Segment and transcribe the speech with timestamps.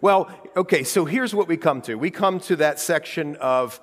[0.00, 1.96] Well, okay, so here's what we come to.
[1.96, 3.80] We come to that section of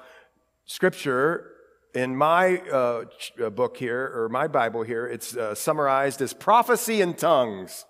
[0.66, 1.52] Scripture
[1.94, 3.06] in my uh,
[3.44, 5.06] uh book here, or my Bible here.
[5.08, 7.86] It's uh, summarized as prophecy in tongues.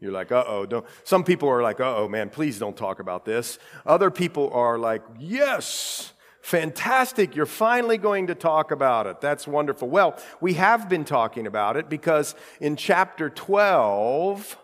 [0.00, 0.66] You're like, uh oh.
[0.66, 0.84] Don't.
[1.04, 3.58] Some people are like, uh oh, man, please don't talk about this.
[3.86, 6.12] Other people are like, yes,
[6.42, 7.34] fantastic.
[7.34, 9.22] You're finally going to talk about it.
[9.22, 9.88] That's wonderful.
[9.88, 14.58] Well, we have been talking about it because in chapter 12,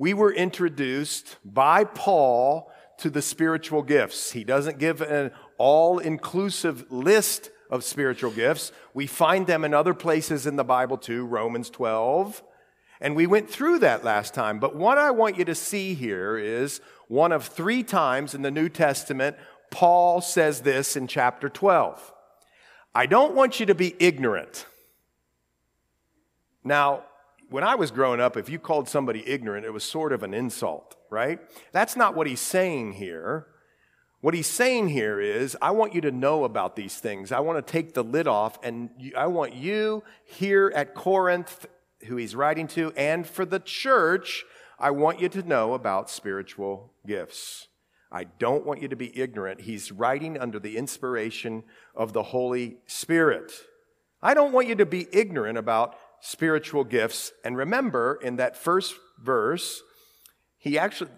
[0.00, 4.32] we were introduced by Paul to the spiritual gifts.
[4.32, 8.72] He doesn't give an all inclusive list of spiritual gifts.
[8.94, 12.42] We find them in other places in the Bible too, Romans 12.
[13.02, 14.58] And we went through that last time.
[14.58, 18.50] But what I want you to see here is one of three times in the
[18.50, 19.36] New Testament,
[19.70, 22.10] Paul says this in chapter 12.
[22.94, 24.64] I don't want you to be ignorant.
[26.64, 27.02] Now,
[27.50, 30.32] when I was growing up, if you called somebody ignorant, it was sort of an
[30.32, 31.40] insult, right?
[31.72, 33.46] That's not what he's saying here.
[34.20, 37.32] What he's saying here is, I want you to know about these things.
[37.32, 41.66] I want to take the lid off, and I want you here at Corinth
[42.06, 44.44] who he's writing to, and for the church,
[44.78, 47.68] I want you to know about spiritual gifts.
[48.12, 49.62] I don't want you to be ignorant.
[49.62, 53.52] He's writing under the inspiration of the Holy Spirit.
[54.22, 57.32] I don't want you to be ignorant about spiritual gifts.
[57.44, 59.82] And remember, in that first verse,
[60.58, 61.10] he actually,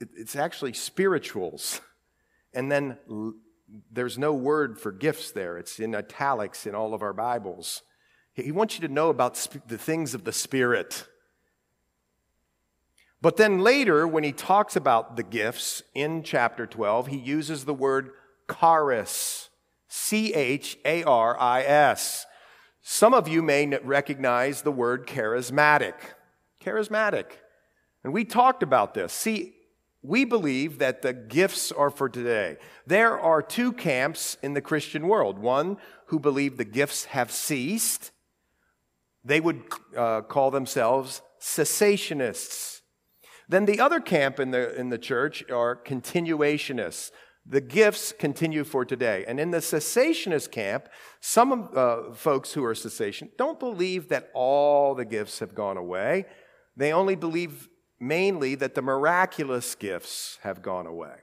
[0.00, 1.80] it's actually spirituals.
[2.54, 2.98] And then
[3.90, 5.58] there's no word for gifts there.
[5.58, 7.82] It's in italics in all of our Bibles.
[8.32, 9.34] He wants you to know about
[9.66, 11.06] the things of the Spirit.
[13.22, 17.74] But then later, when he talks about the gifts in chapter 12, he uses the
[17.74, 18.10] word
[18.60, 19.48] charis,
[19.88, 22.26] C H A R I S.
[22.88, 25.94] Some of you may recognize the word charismatic.
[26.64, 27.24] Charismatic.
[28.04, 29.12] And we talked about this.
[29.12, 29.54] See,
[30.02, 32.58] we believe that the gifts are for today.
[32.86, 38.12] There are two camps in the Christian world one who believe the gifts have ceased,
[39.24, 39.64] they would
[39.96, 42.82] uh, call themselves cessationists.
[43.48, 47.10] Then the other camp in the, in the church are continuationists.
[47.48, 49.24] The gifts continue for today.
[49.28, 50.88] And in the cessationist camp,
[51.20, 56.26] some uh, folks who are cessation don't believe that all the gifts have gone away.
[56.76, 57.68] They only believe
[58.00, 61.14] mainly that the miraculous gifts have gone away.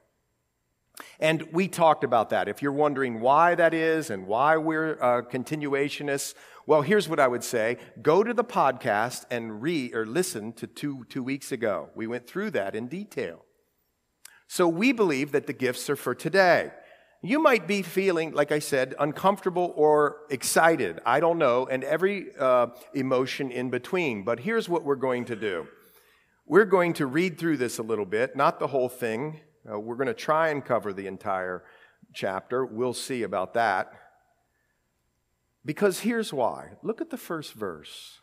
[1.20, 2.48] And we talked about that.
[2.48, 6.36] If you're wondering why that is and why we're uh, continuationists,
[6.66, 7.78] well, here's what I would say.
[8.02, 11.90] Go to the podcast and read or listen to two, two weeks ago.
[11.96, 13.44] We went through that in detail.
[14.48, 16.72] So we believe that the gifts are for today.
[17.22, 21.00] You might be feeling, like I said, uncomfortable or excited.
[21.06, 24.24] I don't know, and every uh, emotion in between.
[24.24, 25.68] But here's what we're going to do
[26.46, 29.40] we're going to read through this a little bit, not the whole thing.
[29.70, 31.64] Uh, we're going to try and cover the entire
[32.14, 32.66] chapter.
[32.66, 33.94] We'll see about that.
[35.66, 36.72] Because here's why.
[36.82, 38.20] Look at the first verse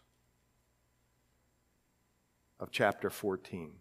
[2.59, 3.80] of chapter 14.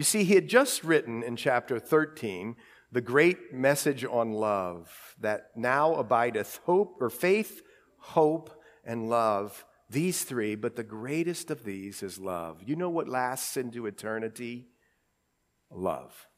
[0.00, 2.56] You see, he had just written in chapter 13
[2.90, 7.60] the great message on love that now abideth hope or faith,
[7.98, 8.50] hope,
[8.82, 9.66] and love.
[9.90, 12.62] These three, but the greatest of these is love.
[12.64, 14.68] You know what lasts into eternity?
[15.70, 16.28] Love.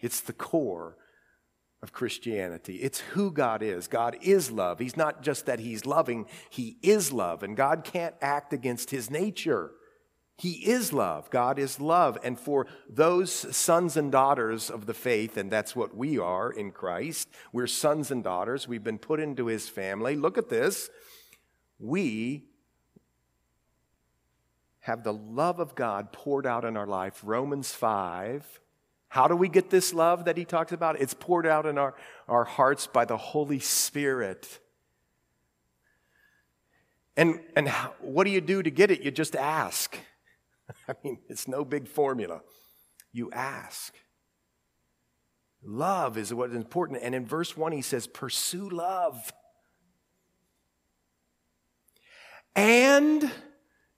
[0.00, 0.96] It's the core
[1.82, 2.76] of Christianity.
[2.76, 3.88] It's who God is.
[3.88, 4.78] God is love.
[4.78, 9.10] He's not just that He's loving, He is love, and God can't act against His
[9.10, 9.72] nature.
[10.36, 11.30] He is love.
[11.30, 12.18] God is love.
[12.24, 16.72] And for those sons and daughters of the faith, and that's what we are in
[16.72, 18.66] Christ, we're sons and daughters.
[18.66, 20.16] We've been put into His family.
[20.16, 20.90] Look at this.
[21.78, 22.44] We
[24.80, 27.20] have the love of God poured out in our life.
[27.22, 28.60] Romans 5
[29.14, 31.00] how do we get this love that he talks about?
[31.00, 31.94] It's poured out in our,
[32.26, 34.58] our hearts by the Holy Spirit.
[37.16, 37.68] And, and
[38.00, 39.02] what do you do to get it?
[39.02, 39.96] You just ask.
[40.88, 42.40] I mean, it's no big formula.
[43.12, 43.94] You ask.
[45.62, 47.00] Love is what is important.
[47.02, 49.32] And in verse 1, he says, Pursue love.
[52.54, 53.30] And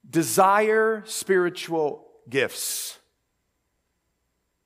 [0.09, 2.97] desire spiritual gifts.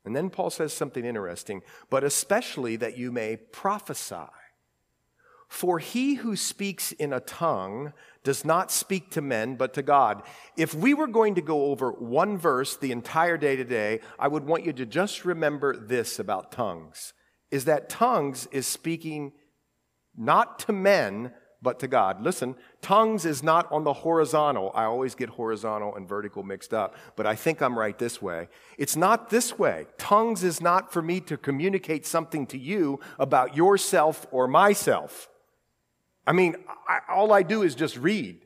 [0.06, 4.30] And then Paul says something interesting, but especially that you may prophesy.
[5.48, 7.94] For he who speaks in a tongue
[8.24, 10.24] does not speak to men, but to God.
[10.56, 14.46] If we were going to go over one verse the entire day today, I would
[14.46, 17.14] want you to just remember this about tongues
[17.52, 19.34] is that tongues is speaking
[20.18, 22.24] not to men, but to God.
[22.24, 24.72] Listen, tongues is not on the horizontal.
[24.74, 28.48] I always get horizontal and vertical mixed up, but I think I'm right this way.
[28.78, 29.86] It's not this way.
[29.98, 35.30] Tongues is not for me to communicate something to you about yourself or myself.
[36.26, 36.56] I mean,
[36.88, 38.42] I, all I do is just read.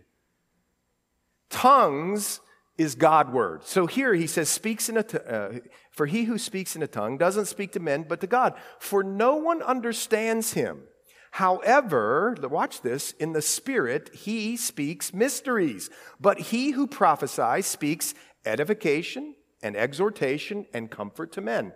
[1.49, 2.39] Tongues
[2.77, 3.63] is Godward.
[3.63, 5.59] So here he says, speaks in a, t- uh,
[5.91, 8.53] for he who speaks in a tongue doesn't speak to men, but to God.
[8.79, 10.83] For no one understands him.
[11.31, 15.89] However, watch this, in the Spirit, he speaks mysteries.
[16.19, 18.13] But he who prophesies speaks
[18.45, 21.73] edification and exhortation and comfort to men.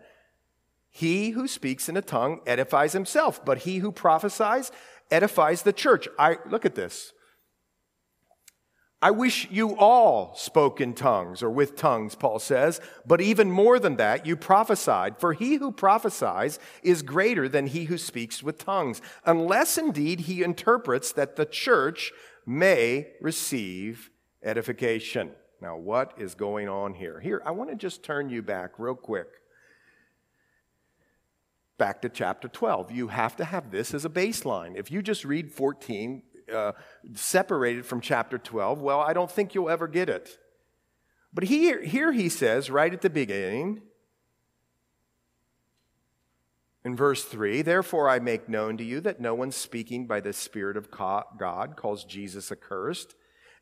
[0.90, 4.72] He who speaks in a tongue edifies himself, but he who prophesies
[5.11, 6.07] edifies the church.
[6.17, 7.13] I look at this.
[9.01, 13.79] I wish you all spoke in tongues or with tongues, Paul says, but even more
[13.79, 15.17] than that, you prophesied.
[15.19, 20.44] For he who prophesies is greater than he who speaks with tongues, unless indeed he
[20.44, 22.12] interprets that the church
[22.45, 24.09] may receive
[24.44, 25.31] edification.
[25.62, 27.21] Now, what is going on here?
[27.21, 29.27] Here, I want to just turn you back real quick.
[31.79, 32.91] Back to chapter 12.
[32.91, 34.75] You have to have this as a baseline.
[34.75, 36.21] If you just read 14,
[36.53, 36.73] uh,
[37.13, 40.37] separated from chapter 12, well, I don't think you'll ever get it.
[41.33, 43.81] But here, here he says, right at the beginning,
[46.83, 50.33] in verse 3, therefore I make known to you that no one speaking by the
[50.33, 53.15] Spirit of God calls Jesus accursed,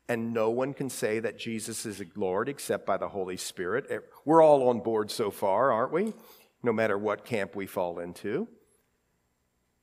[0.08, 3.86] and no one can say that Jesus is Lord except by the Holy Spirit.
[4.24, 6.14] We're all on board so far, aren't we?
[6.62, 8.48] No matter what camp we fall into.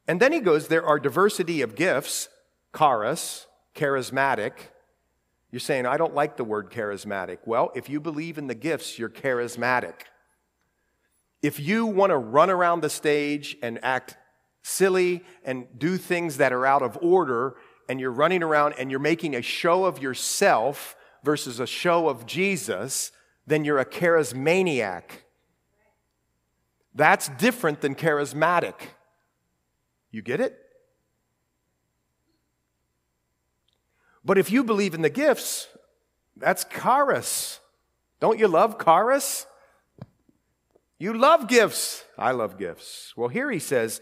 [0.08, 2.30] And then he goes, There are diversity of gifts,
[2.78, 4.54] charis, charismatic.
[5.52, 7.40] You're saying, I don't like the word charismatic.
[7.46, 9.94] Well, if you believe in the gifts, you're charismatic.
[11.42, 14.18] If you want to run around the stage and act
[14.64, 17.56] silly and do things that are out of order,
[17.88, 22.26] and you're running around and you're making a show of yourself versus a show of
[22.26, 23.12] Jesus,
[23.48, 25.04] then you're a charismaniac.
[26.96, 28.76] That's different than charismatic.
[30.12, 30.58] You get it?
[34.24, 35.68] But if you believe in the gifts,
[36.38, 37.60] that's charis.
[38.22, 39.46] Don't you love charis?
[40.98, 42.06] You love gifts.
[42.18, 43.14] I love gifts.
[43.18, 44.00] Well, here he says,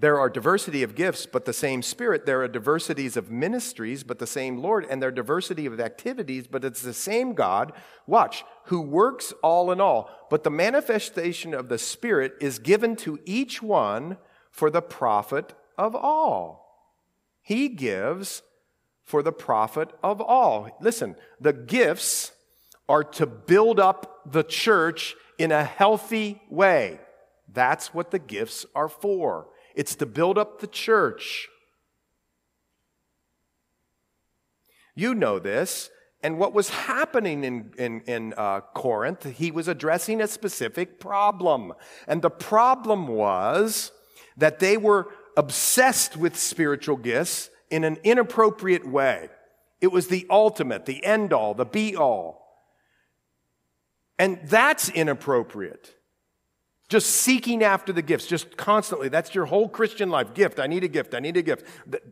[0.00, 2.26] there are diversity of gifts, but the same Spirit.
[2.26, 4.86] There are diversities of ministries, but the same Lord.
[4.88, 7.72] And there are diversity of activities, but it's the same God,
[8.06, 10.10] watch, who works all in all.
[10.30, 14.16] But the manifestation of the Spirit is given to each one
[14.50, 16.64] for the profit of all.
[17.42, 18.42] He gives
[19.04, 20.76] for the profit of all.
[20.80, 22.32] Listen, the gifts
[22.88, 26.98] are to build up the church in a healthy way.
[27.52, 29.48] That's what the gifts are for.
[29.74, 31.48] It's to build up the church.
[34.94, 35.90] You know this.
[36.22, 41.74] And what was happening in, in, in uh, Corinth, he was addressing a specific problem.
[42.08, 43.92] And the problem was
[44.38, 49.28] that they were obsessed with spiritual gifts in an inappropriate way.
[49.82, 52.44] It was the ultimate, the end all, the be all.
[54.18, 55.94] And that's inappropriate.
[56.94, 59.08] Just seeking after the gifts, just constantly.
[59.08, 60.32] That's your whole Christian life.
[60.32, 61.66] Gift, I need a gift, I need a gift.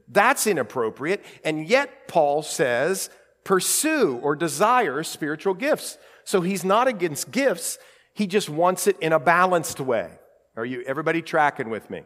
[0.09, 1.25] That's inappropriate.
[1.45, 3.09] And yet, Paul says,
[3.45, 5.99] pursue or desire spiritual gifts.
[6.25, 7.79] So he's not against gifts,
[8.13, 10.11] he just wants it in a balanced way.
[10.57, 12.03] Are you, everybody tracking with me?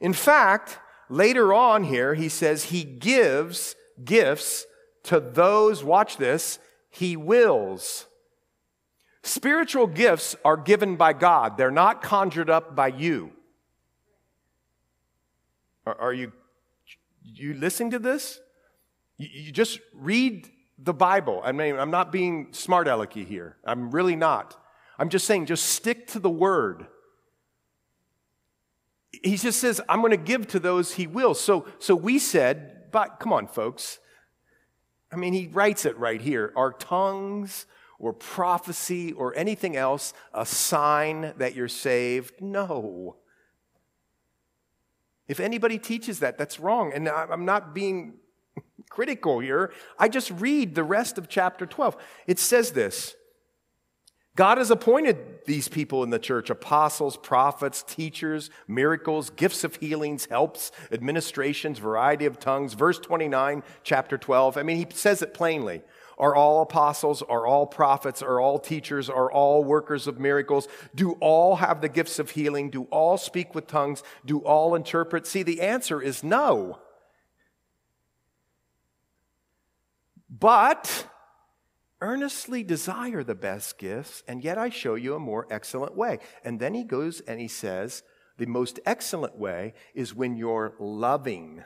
[0.00, 0.78] In fact,
[1.08, 4.64] later on here, he says he gives gifts
[5.02, 8.04] to those, watch this, he wills.
[9.22, 13.32] Spiritual gifts are given by God, they're not conjured up by you.
[15.86, 16.32] Are, are you,
[17.22, 18.40] you listening to this?
[19.16, 20.48] You, you, just read
[20.78, 21.40] the Bible.
[21.44, 23.56] I mean, I'm not being smart alecky here.
[23.64, 24.56] I'm really not.
[24.98, 26.86] I'm just saying, just stick to the word
[29.22, 31.34] he just says, I'm going to give to those he will.
[31.34, 33.98] So, so we said, but come on, folks.
[35.10, 36.52] I mean, he writes it right here.
[36.56, 37.66] Our tongues
[37.98, 42.40] or prophecy or anything else a sign that you're saved?
[42.40, 43.16] No.
[45.26, 46.92] If anybody teaches that, that's wrong.
[46.94, 48.14] And I'm not being
[48.90, 49.72] critical here.
[49.98, 51.96] I just read the rest of chapter 12.
[52.26, 53.14] It says this
[54.38, 60.26] God has appointed these people in the church apostles, prophets, teachers, miracles, gifts of healings,
[60.26, 62.74] helps, administrations, variety of tongues.
[62.74, 64.56] Verse 29, chapter 12.
[64.56, 65.82] I mean, he says it plainly.
[66.18, 67.22] Are all apostles?
[67.22, 68.22] Are all prophets?
[68.22, 69.08] Are all teachers?
[69.08, 70.66] Are all workers of miracles?
[70.94, 72.70] Do all have the gifts of healing?
[72.70, 74.02] Do all speak with tongues?
[74.26, 75.26] Do all interpret?
[75.26, 76.80] See, the answer is no.
[80.28, 81.06] But
[82.00, 86.18] earnestly desire the best gifts, and yet I show you a more excellent way.
[86.44, 88.02] And then he goes and he says,
[88.36, 91.64] the most excellent way is when you're loving,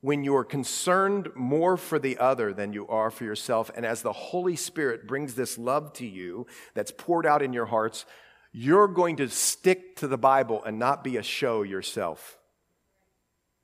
[0.00, 3.70] when you're concerned more for the other than you are for yourself.
[3.74, 7.66] And as the Holy Spirit brings this love to you that's poured out in your
[7.66, 8.04] hearts,
[8.52, 12.38] you're going to stick to the Bible and not be a show yourself.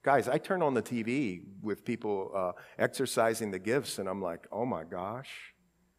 [0.03, 4.49] Guys, I turn on the TV with people uh, exercising the gifts, and I'm like,
[4.51, 5.31] oh my gosh.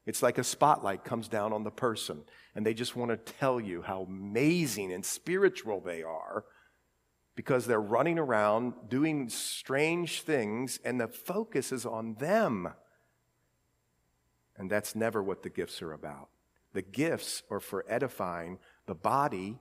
[0.05, 2.23] It's like a spotlight comes down on the person,
[2.53, 6.43] and they just want to tell you how amazing and spiritual they are
[7.35, 12.73] because they're running around doing strange things, and the focus is on them.
[14.55, 16.29] And that's never what the gifts are about.
[16.73, 19.59] The gifts are for edifying the body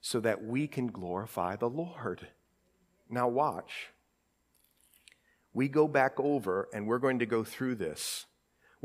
[0.00, 2.28] so that we can glorify the Lord.
[3.10, 3.88] Now, watch.
[5.52, 8.26] We go back over and we're going to go through this.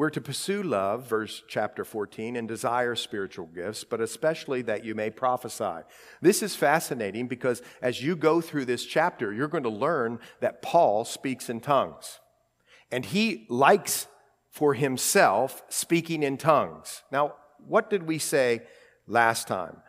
[0.02, 4.96] We're to pursue love, verse chapter 14, and desire spiritual gifts, but especially that you
[4.96, 5.84] may prophesy.
[6.24, 10.64] This is fascinating because as you go through this chapter, you're going to learn that
[10.64, 12.20] Paul speaks in tongues.
[12.90, 14.08] And he likes
[14.50, 17.04] for himself speaking in tongues.
[17.12, 17.36] Now,
[17.68, 18.64] what did we say
[19.06, 19.84] last time?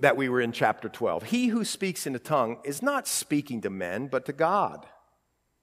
[0.00, 1.24] that we were in chapter 12.
[1.24, 4.86] He who speaks in a tongue is not speaking to men, but to God.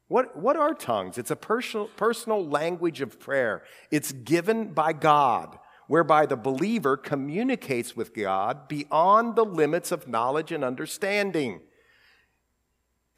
[0.10, 1.18] What, what are tongues?
[1.18, 3.63] It's a personal, personal language of prayer.
[3.92, 10.51] It's given by God, whereby the believer communicates with God beyond the limits of knowledge
[10.51, 11.62] and understanding.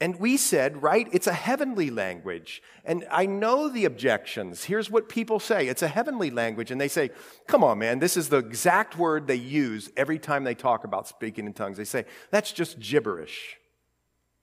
[0.02, 2.62] And we said, right, it's a heavenly language.
[2.84, 4.66] And I know the objections.
[4.66, 6.72] Here's what people say it's a heavenly language.
[6.72, 7.12] And they say,
[7.48, 11.08] come on, man, this is the exact word they use every time they talk about
[11.08, 11.78] speaking in tongues.
[11.78, 13.58] They say, that's just gibberish.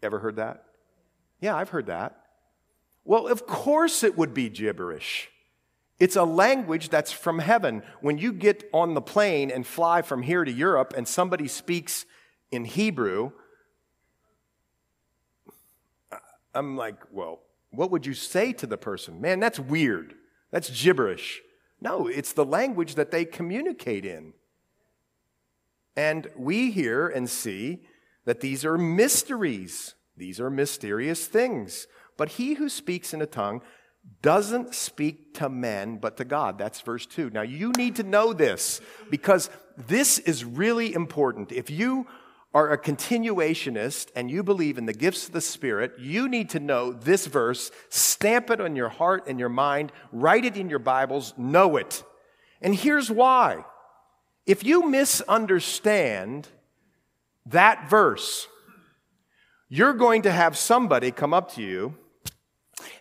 [0.03, 0.65] Ever heard that?
[1.41, 2.25] Yeah, I've heard that.
[3.09, 5.31] Well, of course it would be gibberish.
[5.99, 7.83] It's a language that's from heaven.
[8.03, 12.05] When you get on the plane and fly from here to Europe and somebody speaks
[12.51, 13.33] in Hebrew,
[16.55, 19.23] I'm like, well, what would you say to the person?
[19.23, 20.15] Man, that's weird.
[20.51, 21.41] That's gibberish.
[21.81, 24.35] No, it's the language that they communicate in.
[25.97, 27.87] And we hear and see
[28.27, 29.95] that these are mysteries.
[30.15, 31.87] These are mysterious things.
[32.19, 33.63] But he who speaks in a tongue
[34.21, 36.59] doesn't speak to men, but to God.
[36.59, 37.31] That's verse 2.
[37.31, 41.53] Now, you need to know this because this is really important.
[41.53, 42.07] If you
[42.55, 46.61] are a continuationist and you believe in the gifts of the Spirit, you need to
[46.61, 50.79] know this verse, stamp it on your heart and your mind, write it in your
[50.79, 52.03] Bibles, know it.
[52.61, 53.65] And here's why.
[54.47, 56.49] If you misunderstand
[57.47, 58.49] that verse,
[59.69, 61.95] you're going to have somebody come up to you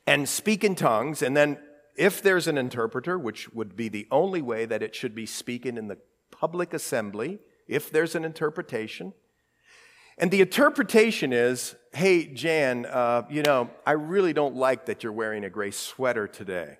[0.06, 1.58] and speak in tongues, and then
[1.96, 5.77] if there's an interpreter, which would be the only way that it should be speaking
[5.77, 5.98] in the
[6.32, 9.13] public assembly, if there's an interpretation,
[10.17, 15.12] and the interpretation is hey, Jan, uh, you know, I really don't like that you're
[15.12, 16.77] wearing a gray sweater today.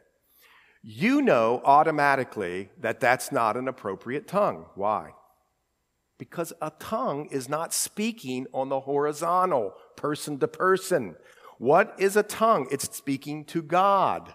[0.84, 4.68] You know automatically that that's not an appropriate tongue.
[4.76, 5.14] Why?
[6.20, 11.16] Because a tongue is not speaking on the horizontal, person to person.
[11.58, 12.68] What is a tongue?
[12.72, 14.34] It's speaking to God.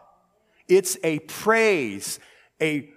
[0.69, 2.19] It's a praise,
[2.61, 2.91] a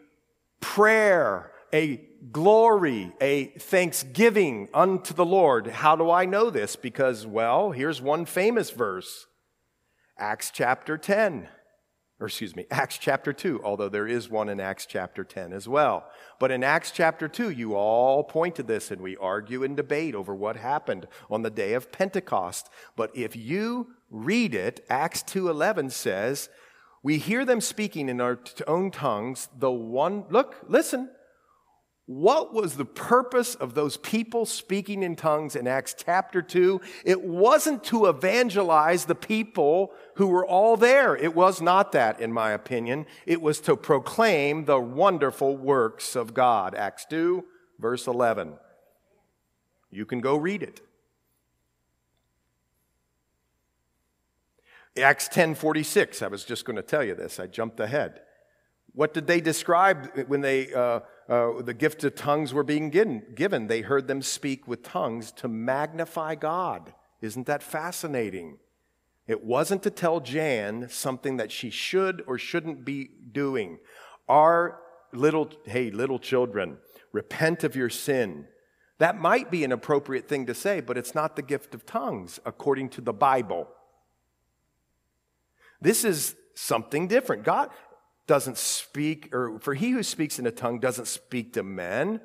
[0.60, 5.67] prayer, a glory, a thanksgiving unto the Lord.
[5.67, 6.75] How do I know this?
[6.75, 9.27] Because, well, here's one famous verse
[10.17, 11.50] Acts chapter 10.
[12.17, 15.67] Or, excuse me, Acts chapter 2, although there is one in Acts chapter 10 as
[15.67, 16.08] well.
[16.39, 20.15] But in Acts chapter 2, you all point to this and we argue and debate
[20.15, 22.70] over what happened on the day of Pentecost.
[22.96, 26.50] But if you read it, Acts 2:11 says,
[27.04, 31.10] "We hear them speaking in our own tongues, the one look, listen,
[32.08, 36.80] what was the purpose of those people speaking in tongues in Acts chapter 2?
[37.04, 41.16] It wasn't to evangelize the people who were all there.
[41.16, 43.08] It was not that, in my opinion.
[43.26, 46.76] It was to proclaim the wonderful works of God.
[46.76, 47.44] Acts 2,
[47.80, 48.54] verse 11.
[49.90, 50.82] You can go read it.
[54.98, 56.22] Acts 10:46.
[56.22, 57.40] I was just going to tell you this.
[57.40, 58.22] I jumped ahead.
[58.94, 63.68] What did they describe when they, uh, uh, the gift of tongues were being given?
[63.68, 66.94] They heard them speak with tongues to magnify God.
[67.22, 68.58] Isn't that fascinating?
[69.28, 73.80] It wasn't to tell Jan something that she should or shouldn't be doing.
[74.30, 74.80] Our
[75.12, 76.78] little, hey, little children,
[77.12, 78.48] repent of your sin.
[79.00, 82.40] That might be an appropriate thing to say, but it's not the gift of tongues
[82.46, 83.68] according to the Bible.
[85.82, 87.44] This is something different.
[87.44, 87.70] God
[88.27, 92.22] doesn't speak, or for he who speaks in a tongue doesn't speak to men,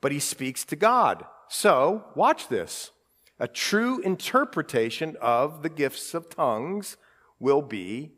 [0.00, 1.24] but he speaks to God.
[1.48, 2.90] So, watch this.
[3.38, 6.96] A true interpretation of the gifts of tongues
[7.38, 8.12] will be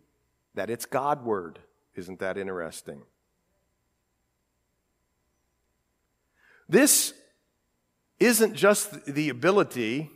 [0.54, 1.59] that it's Godward.
[1.95, 3.02] Isn't that interesting?
[6.68, 7.14] This
[8.18, 10.11] isn't just the ability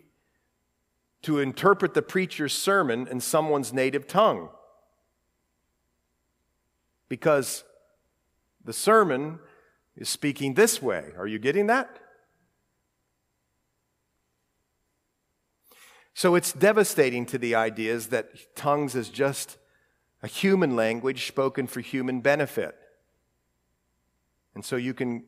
[1.23, 4.49] to interpret the preacher's sermon in someone's native tongue.
[7.09, 7.65] Because
[8.65, 9.39] the sermon
[9.97, 11.13] is speaking this way.
[11.19, 11.99] Are you getting that?
[16.15, 19.57] So it's devastating to the ideas that tongues is just
[20.23, 22.77] a human language spoken for human benefit.
[24.55, 25.25] And so you can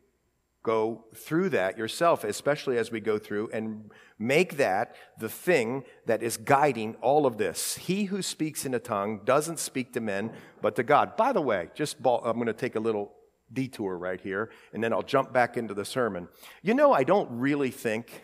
[0.62, 6.22] go through that yourself, especially as we go through and make that the thing that
[6.22, 7.76] is guiding all of this.
[7.76, 11.16] He who speaks in a tongue doesn't speak to men, but to God.
[11.16, 13.12] By the way, just ball, I'm going to take a little
[13.52, 16.28] detour right here, and then I'll jump back into the sermon.
[16.62, 18.22] You know, I don't really think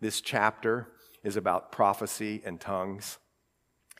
[0.00, 0.88] this chapter
[1.24, 3.18] is about prophecy and tongues.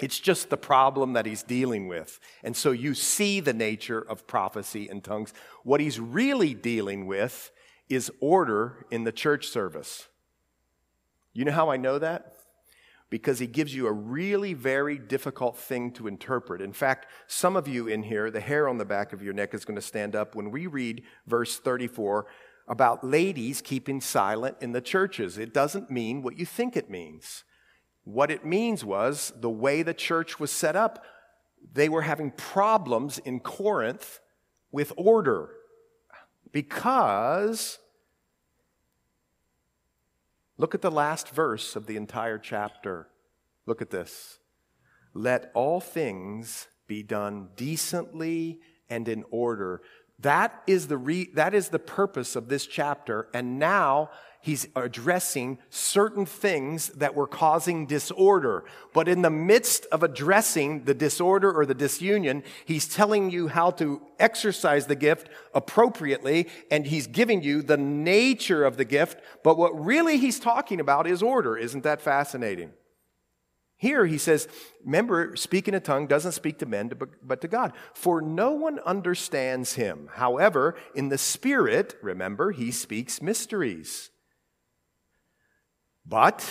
[0.00, 2.18] It's just the problem that he's dealing with.
[2.42, 5.34] And so you see the nature of prophecy and tongues.
[5.62, 7.52] What he's really dealing with
[7.90, 10.08] is order in the church service.
[11.34, 12.36] You know how I know that?
[13.10, 16.62] Because he gives you a really very difficult thing to interpret.
[16.62, 19.52] In fact, some of you in here, the hair on the back of your neck
[19.52, 22.26] is going to stand up when we read verse 34
[22.68, 25.36] about ladies keeping silent in the churches.
[25.36, 27.42] It doesn't mean what you think it means.
[28.04, 31.04] What it means was the way the church was set up,
[31.72, 34.20] they were having problems in Corinth
[34.70, 35.50] with order
[36.52, 37.79] because,
[40.60, 43.08] look at the last verse of the entire chapter.
[43.64, 44.38] Look at this.
[45.14, 49.80] Let all things be done decently and in order.
[50.18, 53.28] That is the, re- that is the purpose of this chapter.
[53.32, 58.64] And now he's addressing certain things that were causing disorder.
[58.92, 63.70] But in the midst of addressing the disorder or the disunion, he's telling you how
[63.72, 69.20] to exercise the gift appropriately, and he's giving you the nature of the gift.
[69.42, 71.56] But what really he's talking about is order.
[71.56, 72.72] Isn't that fascinating?
[73.76, 74.46] Here he says,
[74.84, 77.72] remember, speaking a tongue doesn't speak to men, but to God.
[77.94, 80.10] For no one understands him.
[80.12, 84.09] However, in the Spirit, remember, he speaks mysteries.
[86.06, 86.48] But,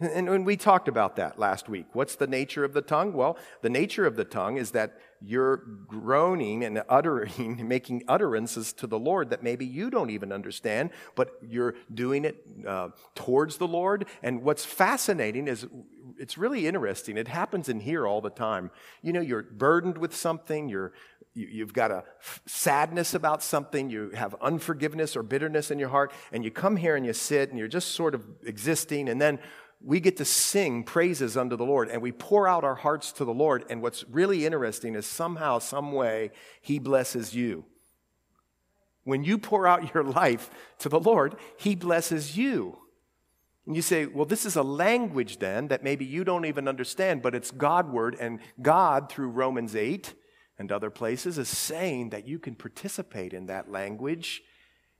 [0.00, 3.12] and when we talked about that last week, what's the nature of the tongue?
[3.12, 8.86] Well, the nature of the tongue is that you're groaning and uttering, making utterances to
[8.86, 13.68] the Lord that maybe you don't even understand, but you're doing it uh, towards the
[13.68, 14.06] Lord.
[14.22, 15.66] And what's fascinating is
[16.18, 17.16] it's really interesting.
[17.16, 18.70] It happens in here all the time.
[19.02, 20.92] You know, you're burdened with something, you're
[21.34, 22.04] you, have got a
[22.46, 26.94] sadness about something, you have unforgiveness or bitterness in your heart, and you come here
[26.94, 29.40] and you sit and you're just sort of existing, and then
[29.84, 33.24] we get to sing praises unto the Lord and we pour out our hearts to
[33.24, 33.64] the Lord.
[33.68, 36.30] And what's really interesting is somehow, some way,
[36.62, 37.66] He blesses you.
[39.02, 42.78] When you pour out your life to the Lord, He blesses you.
[43.66, 47.22] And you say, well, this is a language then that maybe you don't even understand,
[47.22, 50.12] but it's Godward, and God, through Romans 8,
[50.58, 54.42] and other places is saying that you can participate in that language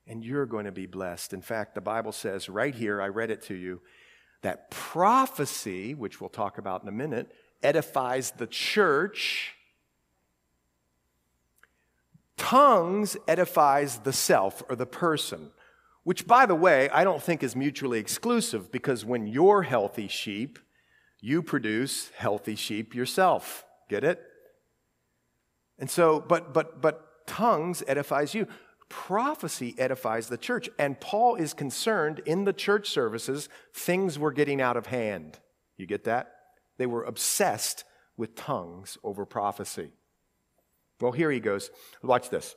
[0.07, 1.33] and you're going to be blessed.
[1.33, 3.81] In fact, the Bible says right here, I read it to you,
[4.41, 9.55] that prophecy, which we'll talk about in a minute, edifies the church.
[12.37, 15.51] Tongues edifies the self or the person,
[16.05, 20.59] which, by the way, I don't think is mutually exclusive because when you're healthy sheep,
[21.19, 23.65] you produce healthy sheep yourself.
[23.89, 24.21] Get it?
[25.79, 28.47] And so, but, but, but tongues edifies you.
[28.87, 30.69] Prophecy edifies the church.
[30.77, 35.39] And Paul is concerned in the church services, things were getting out of hand.
[35.75, 36.31] You get that?
[36.77, 37.83] They were obsessed
[38.15, 39.89] with tongues over prophecy.
[41.01, 41.71] Well, here he goes.
[42.03, 42.55] Watch this.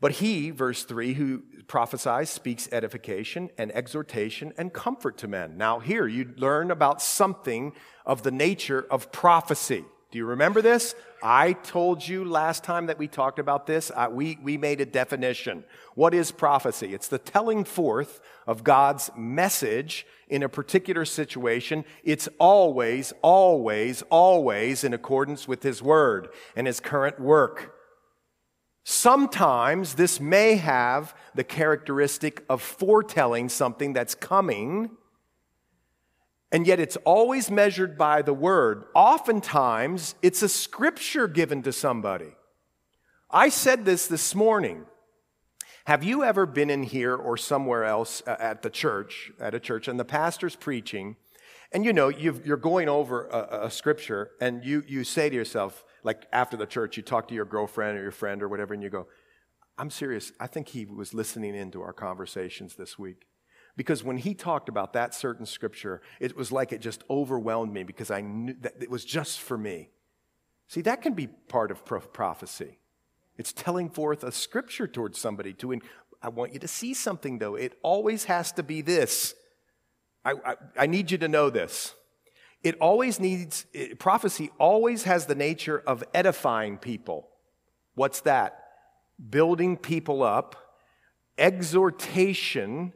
[0.00, 5.58] But he, verse 3, who prophesies, speaks edification and exhortation and comfort to men.
[5.58, 7.74] Now, here you learn about something
[8.06, 9.84] of the nature of prophecy.
[10.10, 10.96] Do you remember this?
[11.22, 13.92] I told you last time that we talked about this.
[13.94, 15.64] I, we, we made a definition.
[15.94, 16.94] What is prophecy?
[16.94, 21.84] It's the telling forth of God's message in a particular situation.
[22.02, 27.76] It's always, always, always in accordance with His word and His current work.
[28.84, 34.90] Sometimes this may have the characteristic of foretelling something that's coming
[36.52, 38.84] and yet it's always measured by the word.
[38.94, 42.32] Oftentimes, it's a scripture given to somebody.
[43.30, 44.86] I said this this morning.
[45.84, 49.60] Have you ever been in here or somewhere else uh, at the church, at a
[49.60, 51.16] church, and the pastor's preaching,
[51.72, 55.36] and you know, you are going over a, a, scripture, and you, you say to
[55.36, 58.74] yourself, like after the church, you talk to your girlfriend or your friend or whatever,
[58.74, 59.06] and you go,
[59.78, 60.32] I'm serious.
[60.38, 63.26] I think he was listening into our conversations this week.
[63.76, 67.82] Because when he talked about that certain scripture, it was like it just overwhelmed me
[67.82, 69.90] because I knew that it was just for me.
[70.68, 72.78] See, that can be part of prophecy.
[73.38, 75.54] It's telling forth a scripture towards somebody.
[75.54, 75.80] To,
[76.22, 77.54] I want you to see something, though.
[77.54, 79.34] It always has to be this.
[80.24, 81.94] I, I, I need you to know this.
[82.62, 87.28] It always needs, it, prophecy always has the nature of edifying people.
[87.94, 88.64] What's that?
[89.30, 90.56] Building people up,
[91.38, 92.92] exhortation,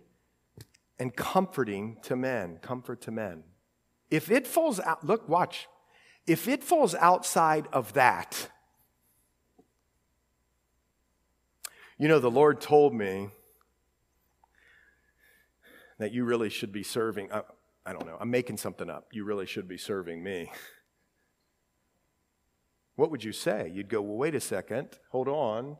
[0.98, 3.44] and comforting to men, comfort to men.
[4.10, 5.66] If it falls out, look, watch.
[6.26, 8.48] If it falls outside of that,
[11.98, 13.28] you know, the Lord told me
[15.98, 17.32] that you really should be serving.
[17.32, 17.42] I,
[17.86, 19.08] I don't know, I'm making something up.
[19.12, 20.50] You really should be serving me.
[22.96, 23.70] What would you say?
[23.74, 25.76] You'd go, well, wait a second, hold on.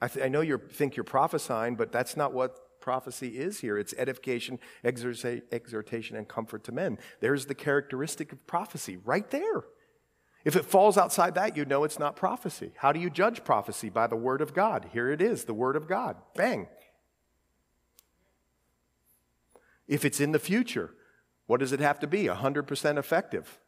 [0.00, 3.76] I, th- I know you think you're prophesying, but that's not what prophecy is here.
[3.78, 6.98] It's edification, exhortation, and comfort to men.
[7.20, 9.64] There's the characteristic of prophecy right there.
[10.44, 12.72] If it falls outside that, you know it's not prophecy.
[12.76, 13.90] How do you judge prophecy?
[13.90, 14.88] By the Word of God.
[14.92, 16.16] Here it is, the Word of God.
[16.34, 16.68] Bang.
[19.88, 20.94] If it's in the future,
[21.46, 22.24] what does it have to be?
[22.24, 23.58] 100% effective.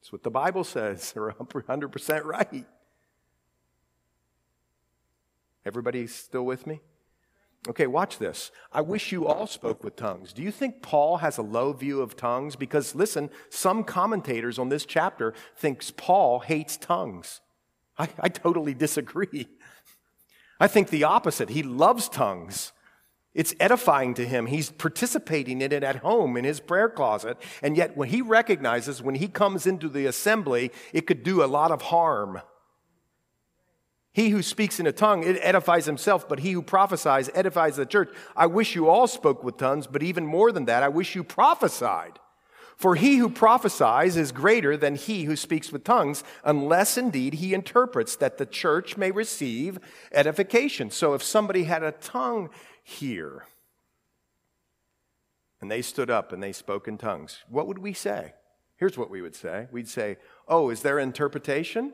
[0.00, 2.64] That's what the Bible says, or 100% right.
[5.66, 6.80] Everybody still with me?
[7.68, 8.52] Okay, watch this.
[8.72, 10.32] I wish you all spoke with tongues.
[10.32, 12.54] Do you think Paul has a low view of tongues?
[12.54, 17.40] Because listen, some commentators on this chapter thinks Paul hates tongues.
[17.98, 19.48] I, I totally disagree.
[20.60, 21.50] I think the opposite.
[21.50, 22.72] He loves tongues.
[23.38, 24.46] It's edifying to him.
[24.46, 27.38] He's participating in it at home in his prayer closet.
[27.62, 31.46] And yet, when he recognizes when he comes into the assembly, it could do a
[31.46, 32.40] lot of harm.
[34.10, 37.86] He who speaks in a tongue it edifies himself, but he who prophesies edifies the
[37.86, 38.12] church.
[38.34, 41.22] I wish you all spoke with tongues, but even more than that, I wish you
[41.22, 42.18] prophesied.
[42.76, 47.54] For he who prophesies is greater than he who speaks with tongues, unless indeed he
[47.54, 49.78] interprets that the church may receive
[50.10, 50.90] edification.
[50.90, 52.50] So if somebody had a tongue
[52.88, 53.44] here,
[55.60, 58.32] and they stood up and they spoke in tongues, what would we say?
[58.76, 59.66] Here's what we would say.
[59.70, 61.92] We'd say, Oh, is there interpretation?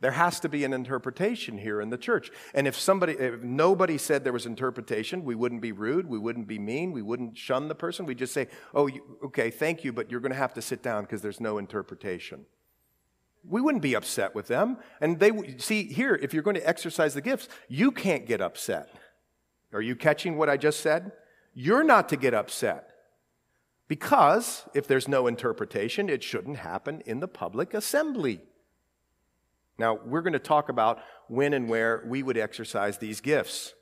[0.00, 2.30] There has to be an interpretation here in the church.
[2.54, 6.48] And if somebody, if nobody said there was interpretation, we wouldn't be rude, we wouldn't
[6.48, 8.06] be mean, we wouldn't shun the person.
[8.06, 10.82] We'd just say, oh, you, okay, thank you, but you're going to have to sit
[10.82, 12.46] down because there's no interpretation.
[13.44, 14.78] We wouldn't be upset with them.
[15.00, 18.88] And they, see, here, if you're going to exercise the gifts, you can't get upset.
[19.72, 21.12] Are you catching what I just said?
[21.54, 22.90] You're not to get upset.
[23.88, 28.40] Because if there's no interpretation, it shouldn't happen in the public assembly.
[29.78, 33.74] Now, we're going to talk about when and where we would exercise these gifts.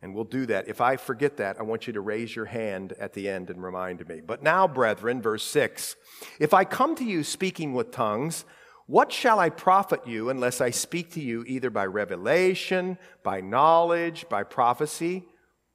[0.00, 0.66] And we'll do that.
[0.66, 3.62] If I forget that, I want you to raise your hand at the end and
[3.62, 4.20] remind me.
[4.20, 5.94] But now, brethren, verse 6
[6.40, 8.44] If I come to you speaking with tongues,
[8.86, 14.28] what shall I profit you unless I speak to you either by revelation, by knowledge,
[14.28, 15.24] by prophecy,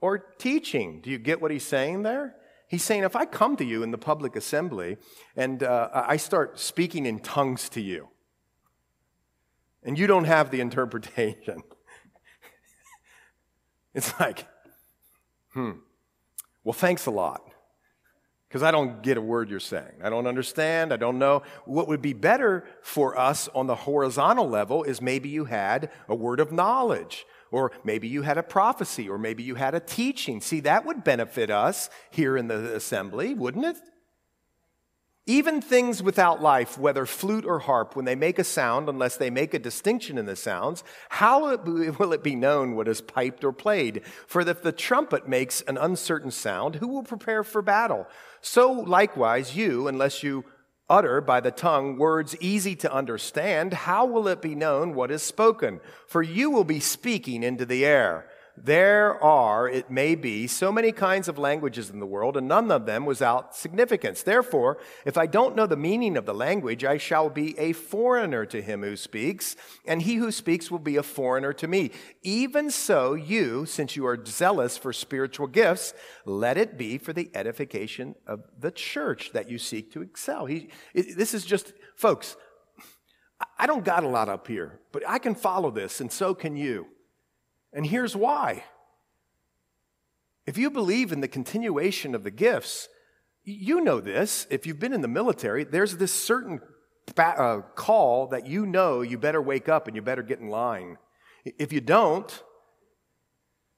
[0.02, 1.02] or teaching?
[1.02, 2.36] Do you get what he's saying there?
[2.68, 4.98] He's saying, if I come to you in the public assembly
[5.36, 8.10] and uh, I start speaking in tongues to you,
[9.84, 11.64] and you don't have the interpretation.
[13.94, 14.46] it's like,
[15.54, 15.72] hmm,
[16.64, 17.42] well, thanks a lot.
[18.48, 20.02] Because I don't get a word you're saying.
[20.02, 20.94] I don't understand.
[20.94, 21.44] I don't know.
[21.66, 26.16] What would be better for us on the horizontal level is maybe you had a
[26.16, 30.42] word of knowledge, or maybe you had a prophecy, or maybe you had a teaching.
[30.42, 33.78] See, that would benefit us here in the assembly, wouldn't it?
[35.30, 39.30] Even things without life, whether flute or harp, when they make a sound, unless they
[39.30, 43.52] make a distinction in the sounds, how will it be known what is piped or
[43.52, 44.04] played?
[44.26, 48.08] For if the trumpet makes an uncertain sound, who will prepare for battle?
[48.40, 50.46] So likewise, you, unless you
[50.90, 55.22] utter by the tongue words easy to understand, how will it be known what is
[55.22, 55.80] spoken?
[56.08, 58.28] For you will be speaking into the air.
[58.60, 62.72] There are, it may be, so many kinds of languages in the world, and none
[62.72, 64.24] of them without significance.
[64.24, 68.48] Therefore, if I don't know the meaning of the language, I shall be a foreigner
[68.48, 71.92] to him who speaks, and he who speaks will be a foreigner to me.
[72.24, 75.94] Even so, you, since you are zealous for spiritual gifts,
[76.26, 80.48] let it be for the edification of the church that you seek to excel.
[80.48, 82.36] He, it, this is just, folks,
[83.60, 86.58] I don't got a lot up here, but I can follow this, and so can
[86.58, 86.88] you.
[87.78, 88.64] And here's why.
[90.48, 92.90] If you believe in the continuation of the gifts,
[93.44, 94.48] you know this.
[94.50, 96.60] If you've been in the military, there's this certain
[97.16, 100.98] uh, call that you know you better wake up and you better get in line.
[101.46, 102.44] If you don't,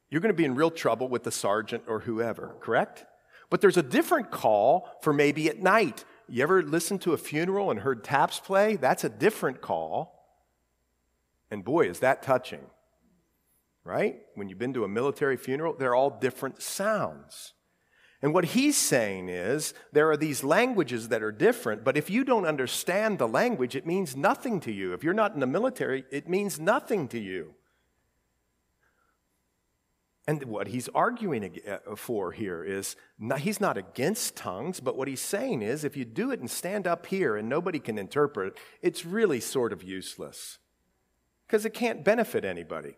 [0.10, 3.04] you're going to be in real trouble with the sergeant or whoever, correct?
[3.50, 6.06] But there's a different call for maybe at night.
[6.30, 8.78] You ever listened to a funeral and heard taps play?
[8.78, 10.16] That's a different call.
[11.52, 12.62] And boy, is that touching
[13.84, 14.18] right?
[14.36, 17.54] When you've been to a military funeral, they're all different sounds.
[18.22, 22.26] And what he's saying is there are these languages that are different, but if you
[22.26, 24.94] don't understand the language, it means nothing to you.
[24.94, 27.54] If you're not in the military, it means nothing to you.
[30.28, 35.08] And what he's arguing uh, for here is not, he's not against tongues, but what
[35.08, 38.54] he's saying is if you do it and stand up here and nobody can interpret
[38.54, 40.60] it, it's really sort of useless
[41.48, 42.96] because it can't benefit anybody.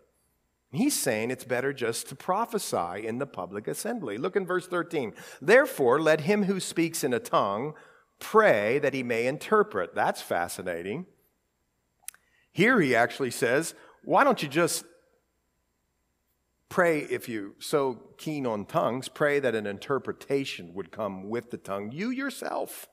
[0.73, 4.17] He's saying it's better just to prophesy in the public assembly.
[4.17, 5.13] Look in verse 13.
[5.41, 7.73] Therefore, let him who speaks in a tongue
[8.19, 9.93] pray that he may interpret.
[9.93, 11.07] That's fascinating.
[12.53, 14.85] Here he actually says, why don't you just
[16.69, 21.57] pray if you're so keen on tongues, pray that an interpretation would come with the
[21.57, 22.87] tongue, you yourself.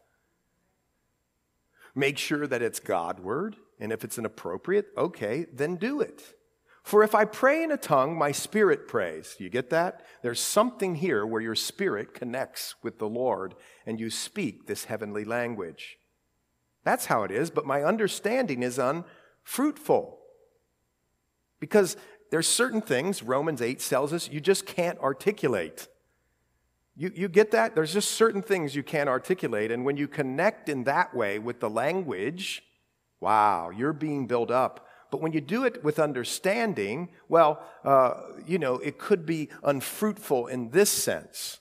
[1.94, 6.34] Make sure that it's Godward, and if it's an appropriate, okay, then do it.
[6.88, 9.36] For if I pray in a tongue, my spirit prays.
[9.38, 10.06] You get that?
[10.22, 15.22] There's something here where your spirit connects with the Lord and you speak this heavenly
[15.22, 15.98] language.
[16.84, 20.18] That's how it is, but my understanding is unfruitful.
[21.60, 21.98] Because
[22.30, 25.88] there's certain things, Romans 8 tells us, you just can't articulate.
[26.96, 27.74] You, you get that?
[27.74, 29.70] There's just certain things you can't articulate.
[29.70, 32.62] And when you connect in that way with the language,
[33.20, 38.14] wow, you're being built up but when you do it with understanding, well, uh,
[38.46, 41.60] you know, it could be unfruitful in this sense.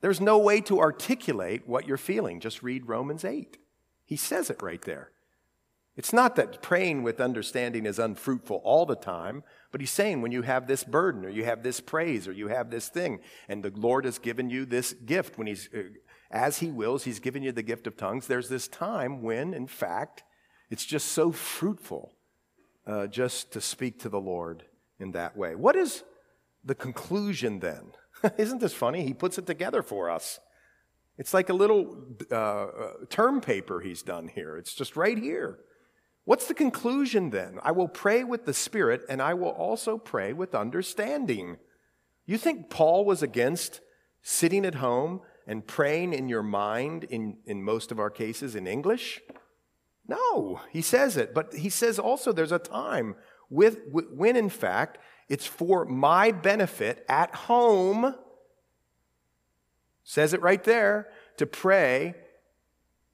[0.00, 2.40] There's no way to articulate what you're feeling.
[2.40, 3.58] Just read Romans 8.
[4.04, 5.10] He says it right there.
[5.96, 10.32] It's not that praying with understanding is unfruitful all the time, but he's saying when
[10.32, 13.62] you have this burden or you have this praise or you have this thing, and
[13.62, 15.82] the Lord has given you this gift, when he's, uh,
[16.30, 19.66] as he wills, he's given you the gift of tongues, there's this time when, in
[19.66, 20.22] fact,
[20.70, 22.14] it's just so fruitful
[22.86, 24.64] uh, just to speak to the Lord
[24.98, 25.54] in that way.
[25.54, 26.02] What is
[26.64, 27.92] the conclusion then?
[28.38, 29.04] Isn't this funny?
[29.04, 30.40] He puts it together for us.
[31.18, 34.56] It's like a little uh, uh, term paper he's done here.
[34.56, 35.58] It's just right here.
[36.24, 37.58] What's the conclusion then?
[37.62, 41.56] I will pray with the Spirit and I will also pray with understanding.
[42.26, 43.80] You think Paul was against
[44.22, 48.66] sitting at home and praying in your mind, in, in most of our cases, in
[48.66, 49.20] English?
[50.10, 53.14] No, he says it, but he says also there's a time
[53.48, 58.16] with, when, in fact, it's for my benefit at home,
[60.02, 62.16] says it right there, to pray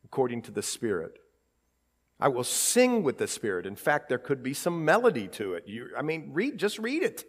[0.06, 1.18] according to the Spirit.
[2.18, 3.66] I will sing with the Spirit.
[3.66, 5.64] In fact, there could be some melody to it.
[5.66, 7.24] You, I mean, read, just read it.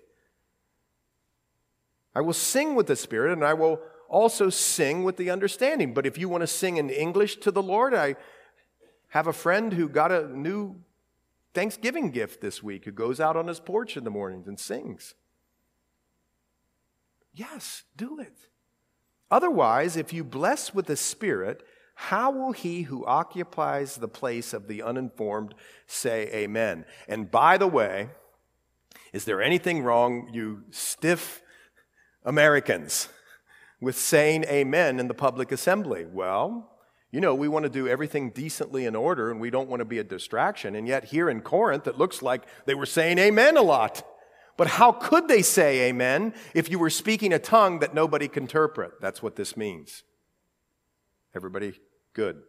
[2.16, 5.94] I will sing with the Spirit, and I will also sing with the understanding.
[5.94, 8.16] But if you want to sing in English to the Lord, I
[9.10, 10.76] have a friend who got a new
[11.54, 15.16] Thanksgiving gift this week who goes out on his porch in the mornings and sings.
[17.34, 18.50] Yes, do it.
[19.30, 21.64] Otherwise, if you bless with the Spirit,
[21.96, 25.56] how will he who occupies the place of the uninformed
[25.88, 26.86] say amen?
[27.08, 28.10] And by the way,
[29.14, 31.42] is there anything wrong, you stiff
[32.24, 33.10] Americans,
[33.82, 36.06] with saying amen in the public assembly?
[36.06, 36.77] Well,
[37.12, 39.86] you know, we want to do everything decently in order and we don't want to
[39.86, 40.76] be a distraction.
[40.76, 44.04] And yet, here in Corinth, it looks like they were saying amen a lot.
[44.58, 48.44] But how could they say amen if you were speaking a tongue that nobody can
[48.44, 49.00] interpret?
[49.00, 50.04] That's what this means.
[51.36, 51.80] Everybody
[52.14, 52.42] good?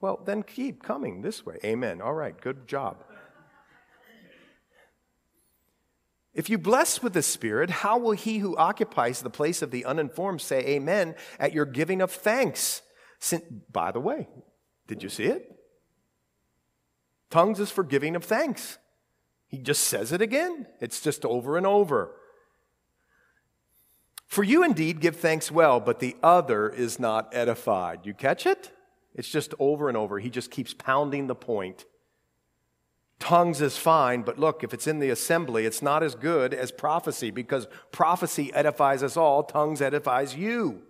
[0.00, 1.58] Well, then keep coming this way.
[1.64, 2.00] Amen.
[2.00, 3.04] All right, good job.
[6.32, 9.84] If you bless with the Spirit, how will he who occupies the place of the
[9.84, 12.82] uninformed say amen at your giving of thanks?
[13.72, 14.28] By the way,
[14.86, 15.54] Did you see it?
[17.30, 18.78] Tongues is for giving of thanks.
[19.48, 20.66] He just says it again.
[20.80, 22.14] It's just over and over.
[24.26, 28.00] For you indeed give thanks well, but the other is not edified.
[28.04, 28.70] You catch it?
[29.14, 30.18] It's just over and over.
[30.18, 31.86] He just keeps pounding the point.
[33.18, 36.70] Tongues is fine, but look, if it's in the assembly, it's not as good as
[36.70, 40.82] prophecy because prophecy edifies us all, tongues edifies you.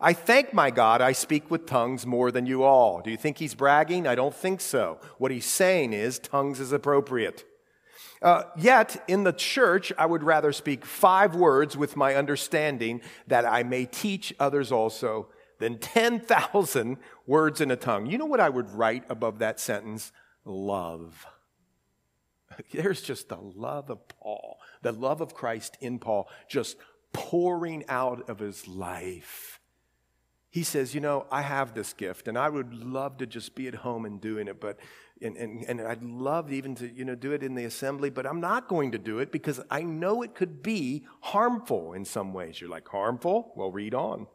[0.00, 3.00] I thank my God I speak with tongues more than you all.
[3.00, 4.06] Do you think he's bragging?
[4.06, 4.98] I don't think so.
[5.18, 7.44] What he's saying is tongues is appropriate.
[8.20, 13.44] Uh, yet, in the church, I would rather speak five words with my understanding that
[13.44, 15.28] I may teach others also
[15.58, 18.06] than 10,000 words in a tongue.
[18.06, 20.10] You know what I would write above that sentence?
[20.44, 21.26] Love.
[22.72, 26.76] There's just the love of Paul, the love of Christ in Paul, just
[27.12, 29.60] pouring out of his life.
[30.54, 33.66] He says, You know, I have this gift, and I would love to just be
[33.66, 34.78] at home and doing it, but
[35.20, 38.24] and, and, and I'd love even to, you know, do it in the assembly, but
[38.24, 42.32] I'm not going to do it because I know it could be harmful in some
[42.32, 42.60] ways.
[42.60, 43.52] You're like, harmful?
[43.56, 44.28] Well, read on.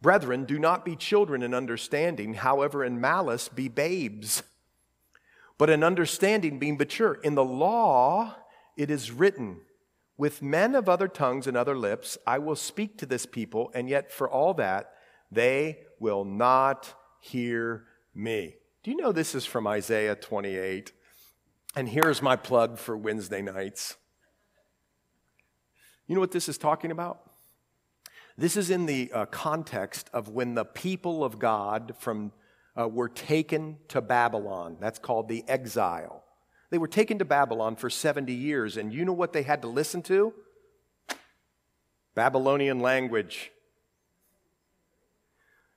[0.00, 4.42] Brethren, do not be children in understanding, however, in malice be babes,
[5.58, 7.18] but in understanding being mature.
[7.22, 8.36] In the law,
[8.74, 9.60] it is written,
[10.16, 13.88] with men of other tongues and other lips, I will speak to this people, and
[13.88, 14.92] yet for all that,
[15.30, 18.56] they will not hear me.
[18.82, 20.92] Do you know this is from Isaiah 28?
[21.74, 23.96] And here's my plug for Wednesday nights.
[26.06, 27.30] You know what this is talking about?
[28.36, 32.32] This is in the uh, context of when the people of God from,
[32.78, 34.76] uh, were taken to Babylon.
[34.80, 36.23] That's called the exile.
[36.74, 39.68] They were taken to Babylon for 70 years, and you know what they had to
[39.68, 40.34] listen to?
[42.16, 43.52] Babylonian language.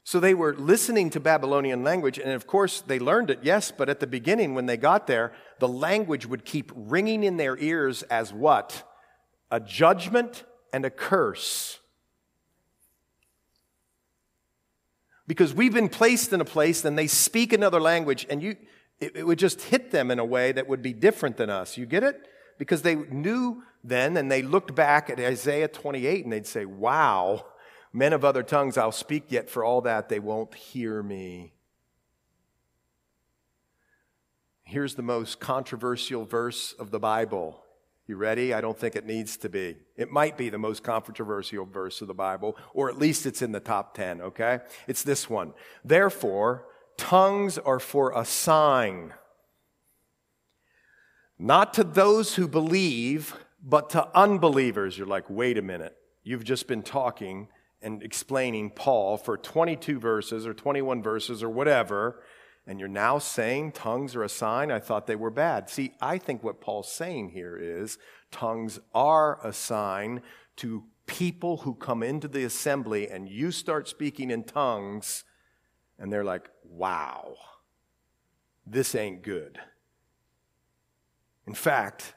[0.03, 3.89] So they were listening to Babylonian language, and of course they learned it, yes, but
[3.89, 8.01] at the beginning, when they got there, the language would keep ringing in their ears
[8.01, 8.81] as what?
[9.51, 11.77] A judgment and a curse.
[15.27, 18.55] Because we've been placed in a place, and they speak another language, and you,
[18.99, 21.77] it, it would just hit them in a way that would be different than us.
[21.77, 22.27] You get it?
[22.57, 27.45] Because they knew then, and they looked back at Isaiah 28, and they'd say, wow
[27.93, 31.53] Men of other tongues I'll speak, yet for all that they won't hear me.
[34.63, 37.63] Here's the most controversial verse of the Bible.
[38.05, 38.53] You ready?
[38.53, 39.77] I don't think it needs to be.
[39.95, 43.51] It might be the most controversial verse of the Bible, or at least it's in
[43.51, 44.59] the top 10, okay?
[44.87, 45.53] It's this one.
[45.83, 46.65] Therefore,
[46.97, 49.13] tongues are for a sign,
[51.39, 54.97] not to those who believe, but to unbelievers.
[54.97, 55.95] You're like, wait a minute.
[56.23, 57.47] You've just been talking
[57.81, 62.23] and explaining Paul for 22 verses or 21 verses or whatever,
[62.65, 64.71] and you're now saying tongues are a sign?
[64.71, 65.69] I thought they were bad.
[65.69, 67.97] See, I think what Paul's saying here is
[68.31, 70.21] tongues are a sign
[70.57, 75.23] to people who come into the assembly and you start speaking in tongues,
[75.99, 77.35] and they're like, wow,
[78.65, 79.59] this ain't good.
[81.45, 82.13] In fact,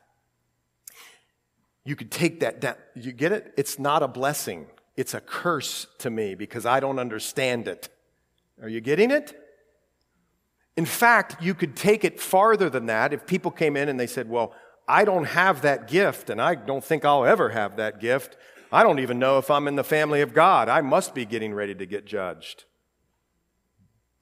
[1.85, 2.75] you could take that down.
[2.95, 3.55] You get it?
[3.57, 4.67] It's not a blessing.
[4.97, 7.89] It's a curse to me because I don't understand it.
[8.61, 9.35] Are you getting it?
[10.77, 13.13] In fact, you could take it farther than that.
[13.13, 14.55] If people came in and they said, Well,
[14.87, 18.37] I don't have that gift, and I don't think I'll ever have that gift.
[18.73, 20.69] I don't even know if I'm in the family of God.
[20.69, 22.65] I must be getting ready to get judged.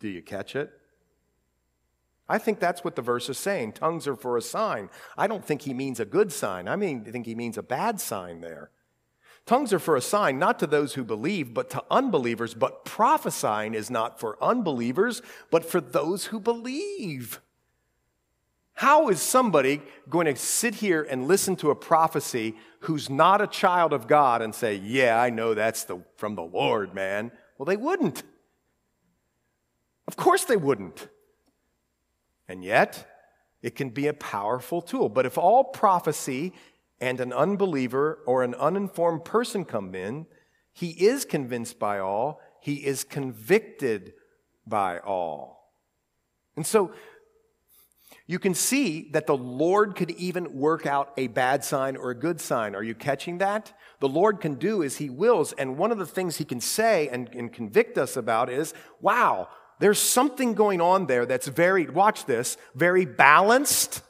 [0.00, 0.72] Do you catch it?
[2.28, 3.72] I think that's what the verse is saying.
[3.72, 4.90] Tongues are for a sign.
[5.16, 6.68] I don't think he means a good sign.
[6.68, 8.70] I mean, I think he means a bad sign there.
[9.46, 12.52] Tongues are for a sign, not to those who believe, but to unbelievers.
[12.52, 17.40] But prophesying is not for unbelievers, but for those who believe.
[18.74, 19.80] How is somebody
[20.10, 24.42] going to sit here and listen to a prophecy who's not a child of God
[24.42, 27.32] and say, Yeah, I know that's the, from the Lord, man?
[27.56, 28.22] Well, they wouldn't.
[30.08, 31.06] Of course they wouldn't.
[32.48, 33.06] And yet,
[33.60, 35.10] it can be a powerful tool.
[35.10, 36.54] But if all prophecy
[36.98, 40.26] and an unbeliever or an uninformed person come in,
[40.72, 44.14] he is convinced by all, he is convicted
[44.66, 45.74] by all.
[46.56, 46.92] And so
[48.26, 52.14] you can see that the Lord could even work out a bad sign or a
[52.14, 52.74] good sign.
[52.74, 53.74] Are you catching that?
[54.00, 55.52] The Lord can do as he wills.
[55.52, 59.48] And one of the things he can say and, and convict us about is wow,
[59.78, 64.02] there's something going on there that's very, watch this, very balanced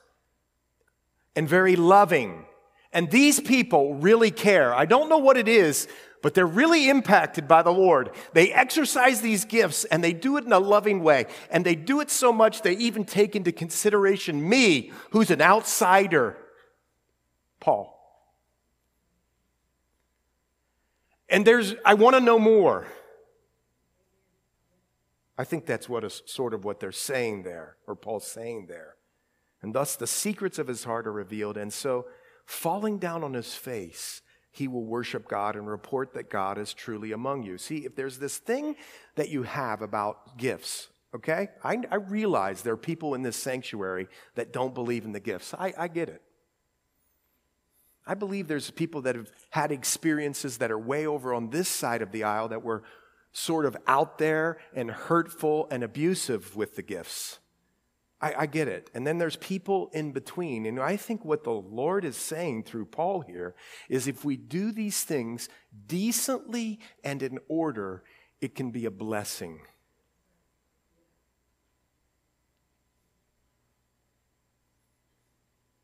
[1.37, 2.47] and very loving
[2.93, 4.75] And these people really care.
[4.75, 5.89] I don't know what it is,
[6.23, 8.11] but they're really impacted by the Lord.
[8.33, 11.27] They exercise these gifts and they do it in a loving way.
[11.51, 16.37] And they do it so much they even take into consideration me, who's an outsider.
[17.61, 17.95] Paul.
[21.29, 22.87] And there's, I want to know more.
[25.39, 28.97] I think that's what is sort of what they're saying there, or Paul's saying there.
[29.63, 31.57] And thus the secrets of his heart are revealed.
[31.57, 32.07] And so,
[32.45, 34.21] falling down on his face,
[34.51, 37.57] he will worship God and report that God is truly among you.
[37.57, 38.75] See, if there's this thing
[39.15, 41.49] that you have about gifts, okay?
[41.63, 45.55] I, I realize there are people in this sanctuary that don't believe in the gifts.
[45.55, 46.23] I, I get it.
[48.07, 52.03] I believe there's people that have had experiences that are way over on this side
[52.03, 52.83] of the aisle that were
[53.39, 57.39] sort of out there and hurtful and abusive with the gifts.
[58.21, 58.91] I, I, get it.
[58.95, 60.67] And then there's people in between.
[60.67, 63.55] And I think what the Lord is saying through Paul here
[63.89, 65.49] is if we do these things
[65.87, 68.03] decently and in order,
[68.41, 69.61] it can be a blessing.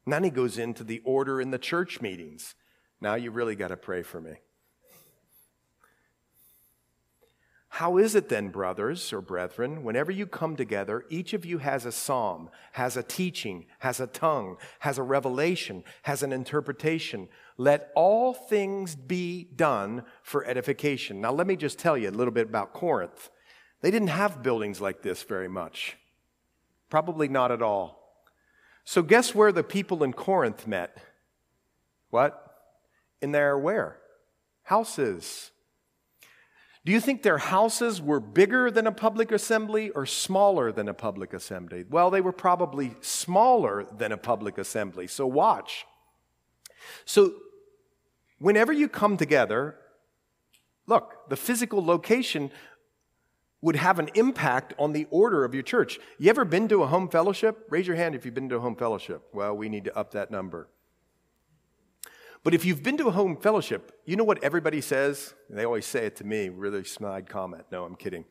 [0.04, 2.56] And then he goes into the order in the church meetings.
[3.00, 4.34] Now you really got to pray for me.
[7.74, 11.84] How is it then, brothers or brethren, whenever you come together, each of you has
[11.84, 17.28] a psalm, has a teaching, has a tongue, has a revelation, has an interpretation?
[17.56, 21.20] Let all things be done for edification.
[21.20, 23.28] Now, let me just tell you a little bit about Corinth.
[23.80, 25.96] They didn't have buildings like this very much,
[26.90, 28.22] probably not at all.
[28.84, 30.98] So, guess where the people in Corinth met?
[32.10, 32.54] What?
[33.20, 33.98] In their where?
[34.62, 35.50] Houses.
[36.84, 40.94] Do you think their houses were bigger than a public assembly or smaller than a
[40.94, 41.84] public assembly?
[41.88, 45.06] Well, they were probably smaller than a public assembly.
[45.06, 45.86] So watch.
[47.06, 47.32] So,
[48.38, 49.76] whenever you come together,
[50.86, 52.50] look, the physical location
[53.62, 55.98] would have an impact on the order of your church.
[56.18, 57.66] You ever been to a home fellowship?
[57.70, 59.22] Raise your hand if you've been to a home fellowship.
[59.32, 60.68] Well, we need to up that number.
[62.44, 65.34] But if you've been to a home fellowship, you know what everybody says?
[65.48, 67.64] They always say it to me, really snide comment.
[67.72, 68.26] No, I'm kidding.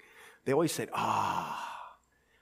[0.45, 1.97] They always say, Ah,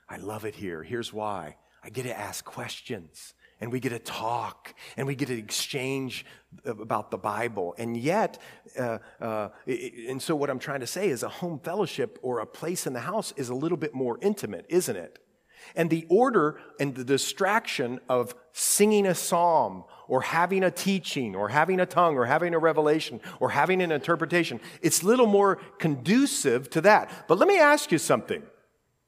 [0.09, 0.83] I love it here.
[0.83, 1.55] Here's why.
[1.81, 6.25] I get to ask questions and we get to talk and we get to exchange
[6.65, 7.73] about the Bible.
[7.77, 8.41] And yet,
[8.77, 12.45] uh, uh, and so what I'm trying to say is a home fellowship or a
[12.45, 15.19] place in the house is a little bit more intimate, isn't it?
[15.75, 21.47] And the order and the distraction of singing a psalm or having a teaching or
[21.47, 26.69] having a tongue or having a revelation or having an interpretation, it's little more conducive
[26.69, 27.09] to that.
[27.29, 28.43] But let me ask you something.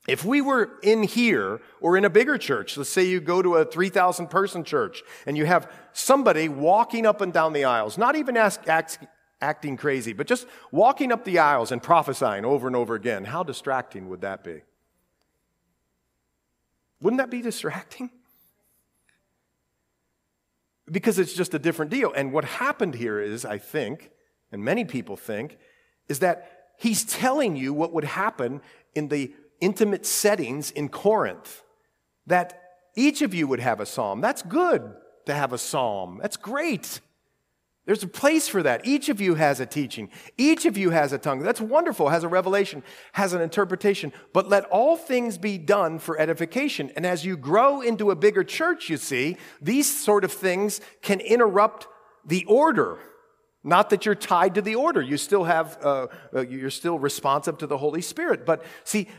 [0.08, 3.56] If we were in here or in a bigger church, let's say you go to
[3.56, 8.16] a 3,000 person church and you have somebody walking up and down the aisles, not
[8.16, 9.02] even ask, ask,
[9.42, 13.44] acting crazy, but just walking up the aisles and prophesying over and over again, how
[13.44, 14.62] distracting would that be?
[17.02, 18.10] Wouldn't that be distracting?
[20.92, 22.12] Because it's just a different deal.
[22.14, 24.12] And what happened here is, I think,
[24.52, 25.58] and many people think,
[26.10, 28.62] is that he's telling you what would happen
[28.94, 31.64] in the intimate settings in Corinth.
[32.28, 32.62] That
[32.96, 34.22] each of you would have a psalm.
[34.22, 34.94] That's good
[35.26, 36.20] to have a psalm.
[36.22, 37.00] That's great.
[37.86, 38.86] There's a place for that.
[38.86, 40.10] Each of you has a teaching.
[40.38, 41.40] Each of you has a tongue.
[41.40, 42.82] That's wonderful, has a revelation,
[43.12, 44.14] has an interpretation.
[44.32, 46.92] But let all things be done for edification.
[46.96, 51.20] And as you grow into a bigger church, you see, these sort of things can
[51.20, 51.88] interrupt
[52.26, 53.00] the order.
[53.66, 55.02] Not that you're tied to the order.
[55.02, 58.46] You still have, uh, uh you're still responsive to the Holy Spirit.
[58.46, 59.10] But see,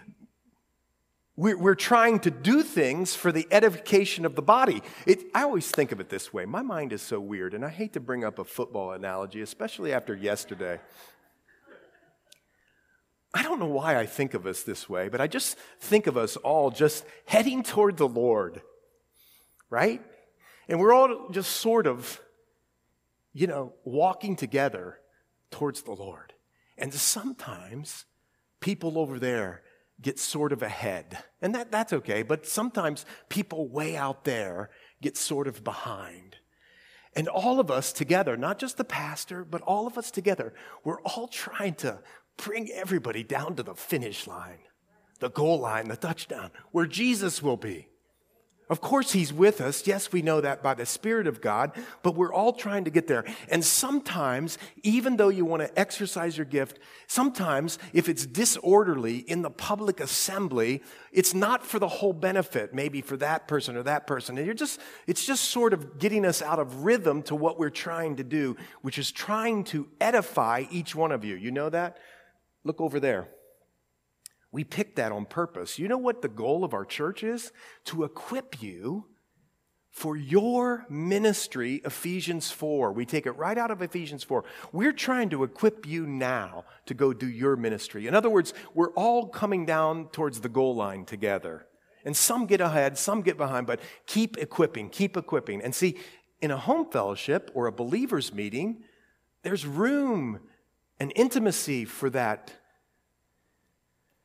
[1.36, 4.82] we're, we're trying to do things for the edification of the body.
[5.06, 6.44] It, I always think of it this way.
[6.44, 9.92] My mind is so weird, and I hate to bring up a football analogy, especially
[9.92, 10.80] after yesterday.
[13.34, 16.16] I don't know why I think of us this way, but I just think of
[16.16, 18.62] us all just heading toward the Lord,
[19.68, 20.00] right?
[20.68, 22.20] And we're all just sort of,
[23.32, 25.00] you know, walking together
[25.50, 26.32] towards the Lord.
[26.78, 28.04] And sometimes
[28.60, 29.63] people over there
[30.00, 31.18] get sort of ahead.
[31.40, 34.70] And that, that's okay, but sometimes people way out there
[35.00, 36.36] get sort of behind.
[37.16, 41.00] And all of us together, not just the pastor, but all of us together, we're
[41.02, 42.00] all trying to
[42.36, 44.58] bring everybody down to the finish line,
[45.20, 47.88] the goal line, the touchdown, where Jesus will be.
[48.70, 49.86] Of course, He's with us.
[49.86, 53.06] Yes, we know that by the Spirit of God, but we're all trying to get
[53.06, 53.24] there.
[53.50, 59.42] And sometimes, even though you want to exercise your gift, sometimes if it's disorderly in
[59.42, 64.06] the public assembly, it's not for the whole benefit, maybe for that person or that
[64.06, 64.38] person.
[64.38, 67.68] And you're just, it's just sort of getting us out of rhythm to what we're
[67.68, 71.36] trying to do, which is trying to edify each one of you.
[71.36, 71.98] You know that?
[72.64, 73.28] Look over there.
[74.54, 75.80] We picked that on purpose.
[75.80, 77.50] You know what the goal of our church is?
[77.86, 79.06] To equip you
[79.90, 82.92] for your ministry, Ephesians 4.
[82.92, 84.44] We take it right out of Ephesians 4.
[84.70, 88.06] We're trying to equip you now to go do your ministry.
[88.06, 91.66] In other words, we're all coming down towards the goal line together.
[92.04, 95.62] And some get ahead, some get behind, but keep equipping, keep equipping.
[95.62, 95.96] And see,
[96.40, 98.84] in a home fellowship or a believer's meeting,
[99.42, 100.38] there's room
[101.00, 102.52] and intimacy for that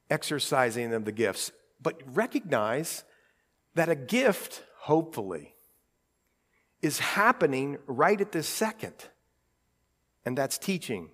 [0.10, 1.52] exercising of the gifts.
[1.82, 3.04] But recognize
[3.76, 5.56] that a gift, hopefully,
[6.82, 8.96] is happening right at this second,
[10.26, 11.10] and that's teaching.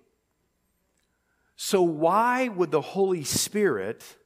[1.56, 4.16] So, why would the Holy Spirit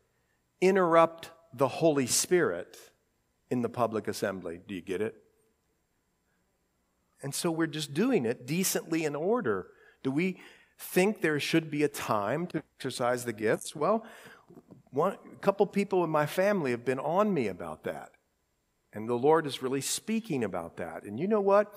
[0.60, 2.76] interrupt the Holy Spirit
[3.50, 4.60] in the public assembly?
[4.66, 5.14] Do you get it?
[7.22, 9.68] And so we're just doing it decently in order.
[10.02, 10.40] Do we
[10.78, 13.76] think there should be a time to exercise the gifts?
[13.76, 14.06] Well,
[14.90, 18.10] one, a couple people in my family have been on me about that.
[18.92, 21.04] And the Lord is really speaking about that.
[21.04, 21.74] And you know what?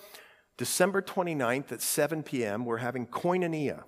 [0.57, 3.83] December 29th at 7 p.m., we're having koinonia.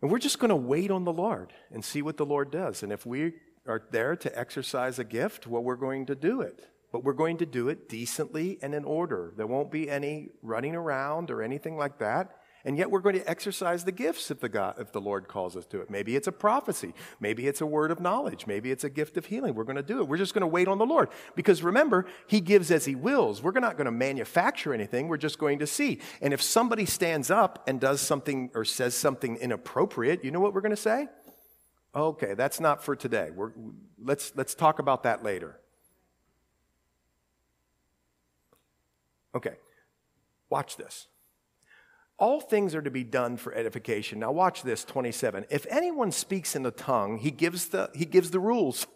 [0.00, 2.82] And we're just going to wait on the Lord and see what the Lord does.
[2.82, 3.32] And if we
[3.66, 6.68] are there to exercise a gift, well, we're going to do it.
[6.92, 9.32] But we're going to do it decently and in order.
[9.36, 12.36] There won't be any running around or anything like that.
[12.66, 15.54] And yet we're going to exercise the gifts if the, God, if the Lord calls
[15.54, 15.90] us to it.
[15.90, 16.94] Maybe it's a prophecy.
[17.20, 18.46] Maybe it's a word of knowledge.
[18.46, 19.54] Maybe it's a gift of healing.
[19.54, 20.08] We're going to do it.
[20.08, 21.10] We're just going to wait on the Lord.
[21.36, 23.42] Because remember, He gives as He wills.
[23.42, 25.08] We're not going to manufacture anything.
[25.08, 26.00] We're just going to see.
[26.22, 30.54] And if somebody stands up and does something or says something inappropriate, you know what
[30.54, 31.08] we're going to say?
[31.94, 33.30] Okay, that's not for today.
[33.30, 33.52] We're,
[34.02, 35.60] let's, let's talk about that later.
[39.34, 39.56] Okay,
[40.48, 41.08] watch this.
[42.16, 44.20] All things are to be done for edification.
[44.20, 45.46] Now watch this 27.
[45.50, 48.86] If anyone speaks in a tongue, he gives the he gives the rules.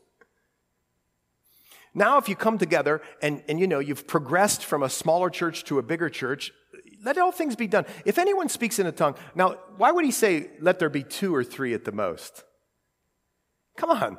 [1.95, 5.65] Now if you come together and and you know you've progressed from a smaller church
[5.65, 6.53] to a bigger church,
[7.05, 7.87] let all things be done.
[8.05, 11.35] If anyone speaks in a tongue, now why would he say let there be two
[11.35, 12.45] or three at the most?
[13.77, 14.19] Come on.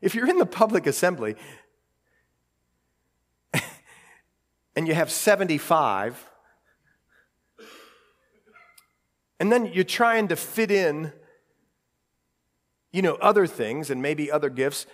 [0.00, 1.36] If you're in the public assembly
[4.76, 6.30] and you have 75
[9.44, 11.12] And then you're trying to fit in,
[12.92, 14.86] you know, other things and maybe other gifts.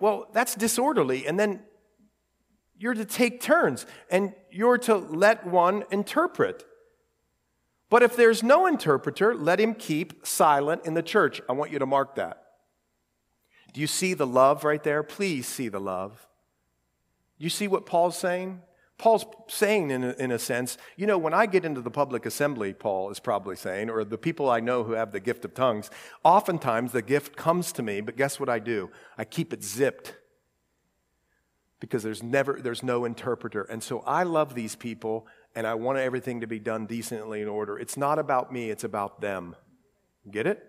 [0.00, 1.24] Well, that's disorderly.
[1.24, 1.60] And then
[2.76, 6.66] you're to take turns and you're to let one interpret.
[7.88, 11.40] But if there's no interpreter, let him keep silent in the church.
[11.48, 12.42] I want you to mark that.
[13.72, 15.04] Do you see the love right there?
[15.04, 16.26] Please see the love.
[17.38, 18.62] You see what Paul's saying?
[18.98, 22.24] Paul's saying, in a, in a sense, you know, when I get into the public
[22.24, 25.52] assembly, Paul is probably saying, or the people I know who have the gift of
[25.52, 25.90] tongues,
[26.24, 28.90] oftentimes the gift comes to me, but guess what I do?
[29.18, 30.14] I keep it zipped.
[31.78, 33.62] Because there's never there's no interpreter.
[33.64, 37.48] And so i love these people and i want everything to be done decently in
[37.48, 37.78] order.
[37.78, 39.54] It's not about me it's about them.
[40.30, 40.64] Get it?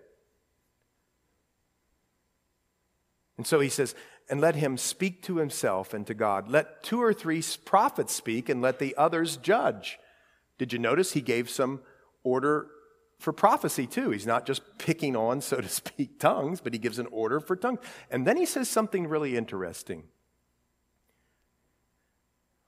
[3.38, 3.94] And so he says
[4.28, 6.48] and let him speak to himself and to God.
[6.48, 9.98] Let two or three prophets speak and let the others judge.
[10.58, 11.80] Did you notice he gave some
[12.24, 12.66] order
[13.18, 14.10] for prophecy too?
[14.10, 17.56] He's not just picking on, so to speak, tongues, but he gives an order for
[17.56, 17.80] tongues.
[18.10, 20.04] And then he says something really interesting.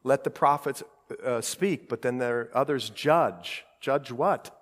[0.03, 0.83] Let the prophets
[1.25, 3.65] uh, speak, but then there others judge.
[3.81, 4.57] Judge what?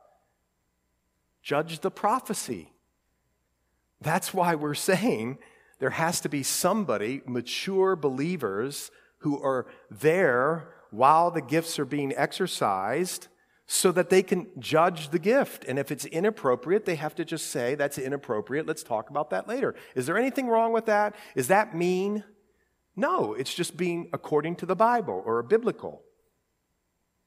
[1.43, 2.73] Judge the prophecy.
[4.01, 5.39] That's why we're saying
[5.79, 12.12] there has to be somebody, mature believers, who are there while the gifts are being
[12.16, 13.29] exercised
[13.66, 15.64] so that they can judge the gift.
[15.66, 18.66] And if it's inappropriate, they have to just say, that's inappropriate.
[18.66, 19.74] Let's talk about that later.
[19.95, 21.14] Is there anything wrong with that?
[21.35, 22.24] Is that mean?
[22.97, 26.03] No, it's just being according to the Bible or biblical.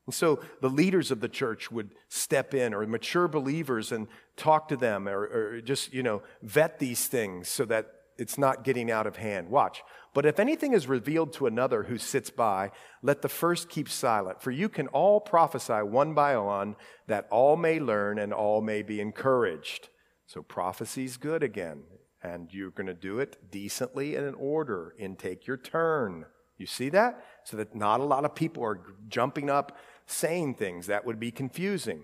[0.08, 4.68] And so the leaders of the church would step in or mature believers and talk
[4.70, 8.92] to them or, or just, you know, vet these things so that it's not getting
[8.92, 9.50] out of hand.
[9.50, 9.84] Watch.
[10.14, 14.42] But if anything is revealed to another who sits by, let the first keep silent.
[14.42, 16.76] For you can all prophesy one by one,
[17.08, 19.90] that all may learn and all may be encouraged.
[20.28, 21.84] So prophecy's good again.
[22.22, 26.26] And you're going to do it decently and in order and take your turn.
[26.58, 27.24] You see that?
[27.44, 31.32] So that not a lot of people are jumping up saying things that would be
[31.32, 32.04] confusing.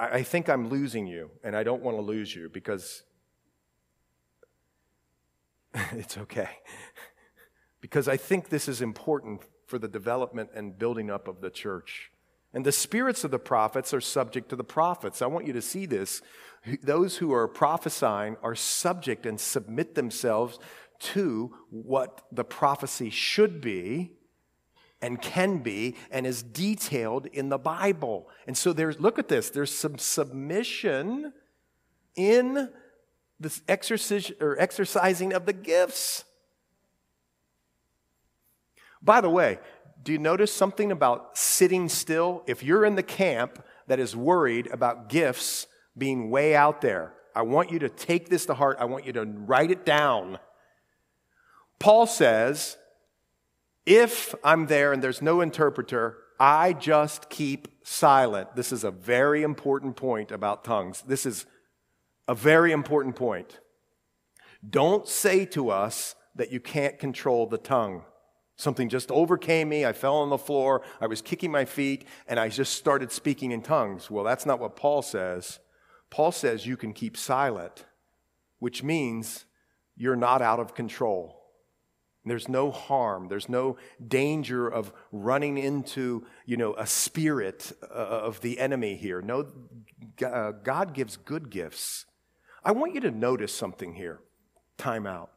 [0.00, 3.02] I think I'm losing you, and I don't want to lose you because
[5.92, 6.48] it's okay.
[7.80, 12.10] because I think this is important for the development and building up of the church.
[12.54, 15.22] And the spirits of the prophets are subject to the prophets.
[15.22, 16.20] I want you to see this.
[16.82, 20.58] Those who are prophesying are subject and submit themselves
[21.00, 24.12] to what the prophecy should be
[25.00, 28.28] and can be and is detailed in the Bible.
[28.46, 31.32] And so there's, look at this, there's some submission
[32.14, 32.68] in
[33.42, 36.24] this exercise or exercising of the gifts.
[39.02, 39.58] By the way,
[40.02, 42.42] do you notice something about sitting still?
[42.46, 45.66] If you're in the camp that is worried about gifts
[45.96, 48.76] being way out there, I want you to take this to heart.
[48.80, 50.38] I want you to write it down.
[51.78, 52.76] Paul says,
[53.86, 58.54] if I'm there and there's no interpreter, I just keep silent.
[58.54, 61.02] This is a very important point about tongues.
[61.02, 61.46] This is
[62.32, 63.60] a very important point.
[64.66, 68.04] Don't say to us that you can't control the tongue.
[68.56, 69.84] Something just overcame me.
[69.84, 70.80] I fell on the floor.
[70.98, 74.10] I was kicking my feet and I just started speaking in tongues.
[74.10, 75.58] Well, that's not what Paul says.
[76.08, 77.84] Paul says you can keep silent,
[78.60, 79.44] which means
[79.94, 81.38] you're not out of control.
[82.24, 83.28] There's no harm.
[83.28, 83.76] There's no
[84.08, 87.92] danger of running into, you know, a spirit uh,
[88.28, 89.20] of the enemy here.
[89.20, 89.48] No,
[90.24, 92.06] uh, God gives good gifts.
[92.64, 94.20] I want you to notice something here.
[94.78, 95.30] Time out.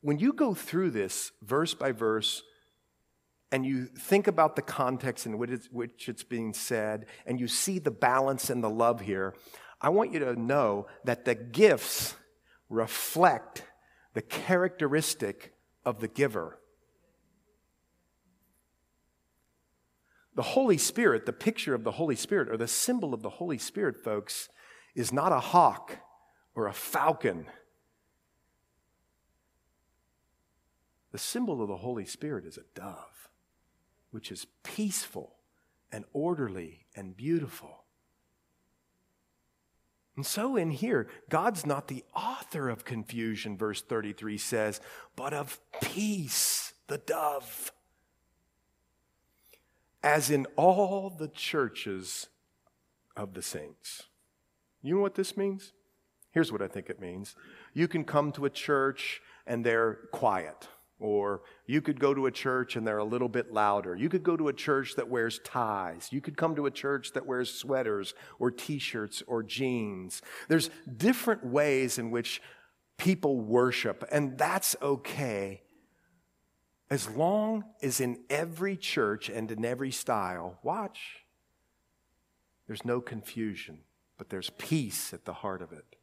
[0.00, 2.42] When you go through this verse by verse,
[3.52, 7.48] and you think about the context in which it's, which it's being said, and you
[7.48, 9.34] see the balance and the love here,
[9.80, 12.14] I want you to know that the gifts
[12.68, 13.64] reflect
[14.14, 16.58] the characteristic of the giver.
[20.36, 23.58] The Holy Spirit, the picture of the Holy Spirit, or the symbol of the Holy
[23.58, 24.48] Spirit, folks,
[24.94, 25.96] is not a hawk
[26.54, 27.46] or a falcon.
[31.12, 33.28] The symbol of the Holy Spirit is a dove,
[34.10, 35.36] which is peaceful
[35.92, 37.84] and orderly and beautiful.
[40.16, 44.80] And so in here, God's not the author of confusion, verse 33 says,
[45.16, 47.72] but of peace, the dove.
[50.02, 52.28] As in all the churches
[53.16, 54.04] of the saints.
[54.82, 55.72] You know what this means?
[56.32, 57.34] Here's what I think it means.
[57.74, 60.68] You can come to a church and they're quiet.
[60.98, 63.96] Or you could go to a church and they're a little bit louder.
[63.96, 66.08] You could go to a church that wears ties.
[66.12, 70.20] You could come to a church that wears sweaters or t shirts or jeans.
[70.48, 72.42] There's different ways in which
[72.98, 75.62] people worship, and that's okay
[76.90, 81.24] as long as in every church and in every style, watch,
[82.66, 83.78] there's no confusion,
[84.18, 85.96] but there's peace at the heart of it.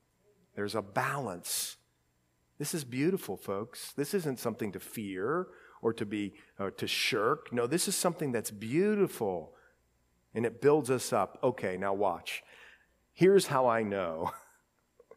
[0.58, 1.78] There's a balance
[2.58, 3.92] this is beautiful, folks.
[3.94, 5.48] This isn't something to fear
[5.82, 7.54] or to be or to shirk.
[7.54, 9.54] No, this is something that's beautiful
[10.34, 11.38] and it builds us up.
[11.44, 12.44] Okay, now watch.
[13.14, 14.32] Here's how I know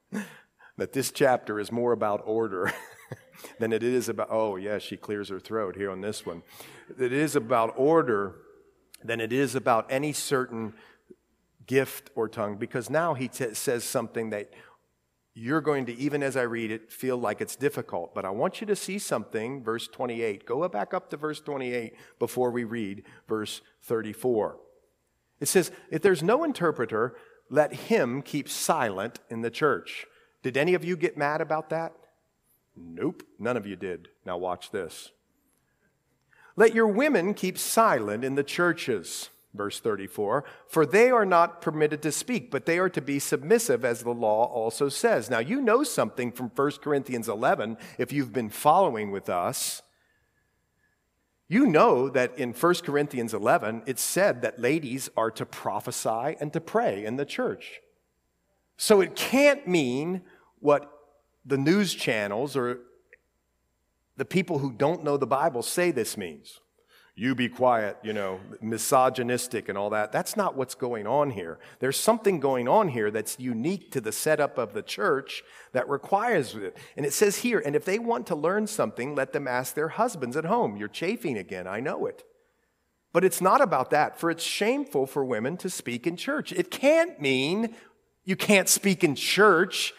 [0.76, 2.72] that this chapter is more about order
[3.58, 6.42] than it is about, oh, yeah, she clears her throat here on this one.
[6.98, 8.36] It is about order
[9.02, 10.74] than it is about any certain
[11.66, 14.50] gift or tongue because now he t- says something that
[15.40, 18.14] you're going to, even as I read it, feel like it's difficult.
[18.14, 20.44] But I want you to see something, verse 28.
[20.44, 24.58] Go back up to verse 28 before we read verse 34.
[25.40, 27.16] It says, If there's no interpreter,
[27.48, 30.04] let him keep silent in the church.
[30.42, 31.94] Did any of you get mad about that?
[32.76, 34.08] Nope, none of you did.
[34.26, 35.10] Now watch this.
[36.54, 42.02] Let your women keep silent in the churches verse 34 for they are not permitted
[42.02, 45.28] to speak but they are to be submissive as the law also says.
[45.28, 49.82] Now you know something from 1 corinthians 11 if you've been following with us.
[51.48, 56.52] You know that in 1 corinthians 11 it said that ladies are to prophesy and
[56.52, 57.80] to pray in the church.
[58.76, 60.22] So it can't mean
[60.60, 60.90] what
[61.44, 62.80] the news channels or
[64.16, 66.60] the people who don't know the bible say this means
[67.20, 70.10] you be quiet, you know, misogynistic and all that.
[70.10, 71.58] That's not what's going on here.
[71.78, 75.42] There's something going on here that's unique to the setup of the church
[75.72, 76.78] that requires it.
[76.96, 79.88] And it says here, and if they want to learn something, let them ask their
[79.88, 80.78] husbands at home.
[80.78, 82.24] You're chafing again, I know it.
[83.12, 86.52] But it's not about that, for it's shameful for women to speak in church.
[86.52, 87.74] It can't mean
[88.24, 89.92] you can't speak in church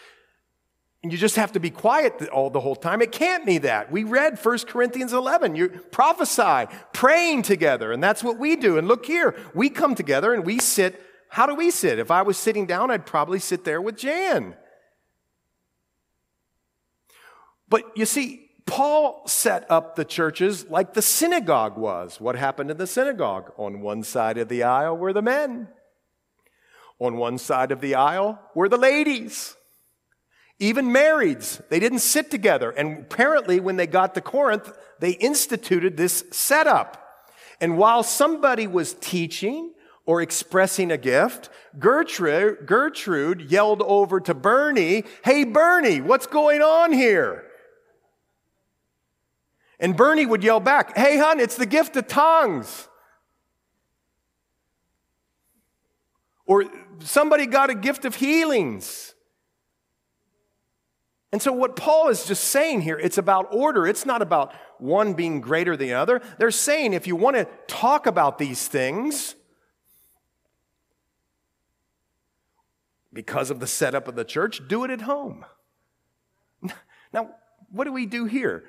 [1.09, 3.01] you just have to be quiet all the whole time.
[3.01, 3.91] It can't be that.
[3.91, 5.55] We read 1 Corinthians 11.
[5.55, 8.77] You prophesy, praying together, and that's what we do.
[8.77, 11.01] And look here, we come together and we sit.
[11.29, 11.97] How do we sit?
[11.97, 14.55] If I was sitting down, I'd probably sit there with Jan.
[17.67, 22.21] But you see, Paul set up the churches like the synagogue was.
[22.21, 23.51] What happened in the synagogue?
[23.57, 25.67] On one side of the aisle were the men,
[26.99, 29.55] on one side of the aisle were the ladies.
[30.61, 32.69] Even marrieds, they didn't sit together.
[32.69, 37.25] And apparently, when they got to Corinth, they instituted this setup.
[37.59, 39.73] And while somebody was teaching
[40.05, 41.49] or expressing a gift,
[41.79, 47.43] Gertrude, Gertrude yelled over to Bernie, Hey, Bernie, what's going on here?
[49.79, 52.87] And Bernie would yell back, Hey, hon, it's the gift of tongues.
[56.45, 56.65] Or
[56.99, 59.10] somebody got a gift of healings.
[61.31, 63.87] And so, what Paul is just saying here, it's about order.
[63.87, 66.21] It's not about one being greater than the other.
[66.37, 69.35] They're saying if you want to talk about these things,
[73.13, 75.45] because of the setup of the church, do it at home.
[77.13, 77.31] Now,
[77.69, 78.63] what do we do here?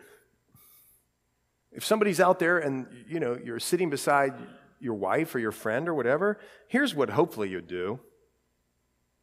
[1.71, 4.35] If somebody's out there and you know you're sitting beside
[4.81, 8.01] your wife or your friend or whatever, here's what hopefully you do.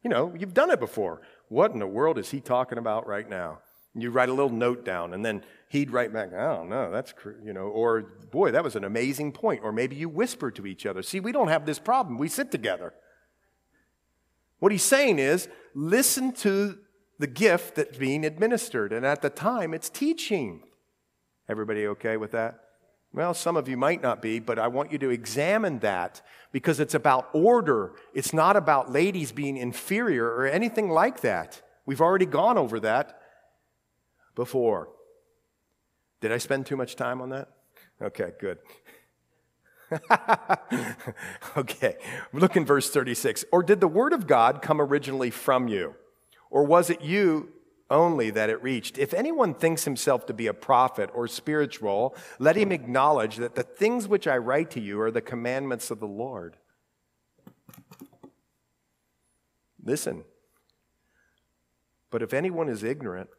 [0.02, 1.20] You know, you've done it before.
[1.50, 3.58] What in the world is he talking about right now?
[3.92, 6.92] And you write a little note down, and then he'd write back, I don't know,
[6.92, 7.12] that's,
[7.44, 9.62] you know, or boy, that was an amazing point.
[9.64, 11.02] Or maybe you whisper to each other.
[11.02, 12.18] See, we don't have this problem.
[12.18, 12.94] We sit together.
[14.60, 16.78] What he's saying is, listen to
[17.18, 18.92] the gift that's being administered.
[18.92, 20.62] And at the time, it's teaching.
[21.48, 22.60] Everybody okay with that?
[23.12, 26.78] Well, some of you might not be, but I want you to examine that because
[26.78, 27.92] it's about order.
[28.14, 31.60] It's not about ladies being inferior or anything like that.
[31.86, 33.20] We've already gone over that
[34.36, 34.90] before.
[36.20, 37.48] Did I spend too much time on that?
[38.00, 38.58] Okay, good.
[41.56, 41.96] okay,
[42.32, 43.44] look in verse 36.
[43.50, 45.96] Or did the word of God come originally from you?
[46.48, 47.48] Or was it you
[47.90, 48.98] only that it reached.
[48.98, 53.62] If anyone thinks himself to be a prophet or spiritual, let him acknowledge that the
[53.62, 56.56] things which I write to you are the commandments of the Lord.
[59.82, 60.24] Listen.
[62.10, 63.30] But if anyone is ignorant,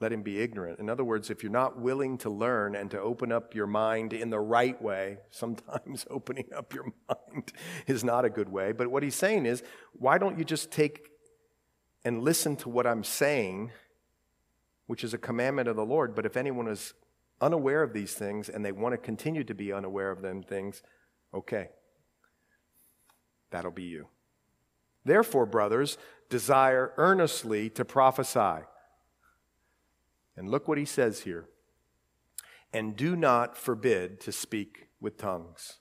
[0.00, 0.80] let him be ignorant.
[0.80, 4.12] In other words, if you're not willing to learn and to open up your mind
[4.12, 7.52] in the right way, sometimes opening up your mind
[7.86, 8.72] is not a good way.
[8.72, 9.62] But what he's saying is,
[9.92, 11.11] why don't you just take
[12.04, 13.70] and listen to what I'm saying,
[14.86, 16.14] which is a commandment of the Lord.
[16.14, 16.94] But if anyone is
[17.40, 20.82] unaware of these things and they want to continue to be unaware of them things,
[21.32, 21.70] okay,
[23.50, 24.08] that'll be you.
[25.04, 25.98] Therefore, brothers,
[26.28, 28.64] desire earnestly to prophesy.
[30.36, 31.46] And look what he says here.
[32.72, 35.78] And do not forbid to speak with tongues.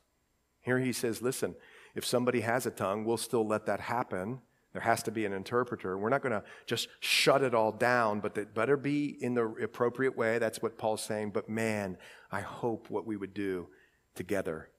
[0.59, 1.55] Here he says, listen,
[1.95, 4.41] if somebody has a tongue, we'll still let that happen
[4.73, 5.97] there has to be an interpreter.
[5.97, 9.45] We're not going to just shut it all down, but it better be in the
[9.61, 10.39] appropriate way.
[10.39, 11.31] That's what Paul's saying.
[11.31, 11.97] But man,
[12.31, 13.67] I hope what we would do
[14.15, 14.69] together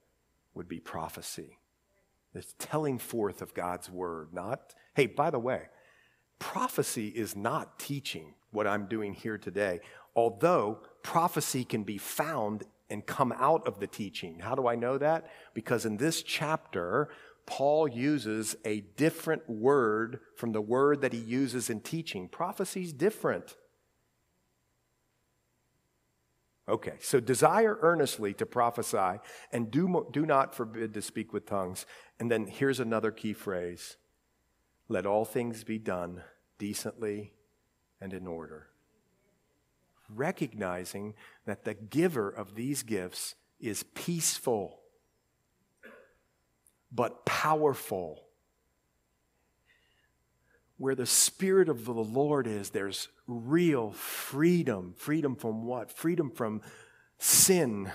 [0.55, 1.59] would be prophecy.
[2.33, 5.63] It's telling forth of God's word, not, hey, by the way,
[6.39, 9.79] prophecy is not teaching what I'm doing here today,
[10.15, 14.39] although prophecy can be found and come out of the teaching.
[14.39, 15.29] How do I know that?
[15.53, 17.09] Because in this chapter,
[17.45, 22.27] Paul uses a different word from the word that he uses in teaching.
[22.29, 23.55] Prophecy's different.
[26.67, 29.19] Okay, so desire earnestly to prophesy
[29.51, 31.85] and do, do not forbid to speak with tongues.
[32.19, 33.97] And then here's another key phrase
[34.87, 36.21] let all things be done
[36.57, 37.33] decently
[37.99, 38.67] and in order.
[40.09, 41.15] Recognizing
[41.45, 44.82] that the giver of these gifts is peaceful
[46.93, 48.23] but powerful.
[50.77, 54.93] Where the Spirit of the Lord is, there's real freedom.
[54.97, 55.91] Freedom from what?
[55.91, 56.61] Freedom from
[57.17, 57.91] sin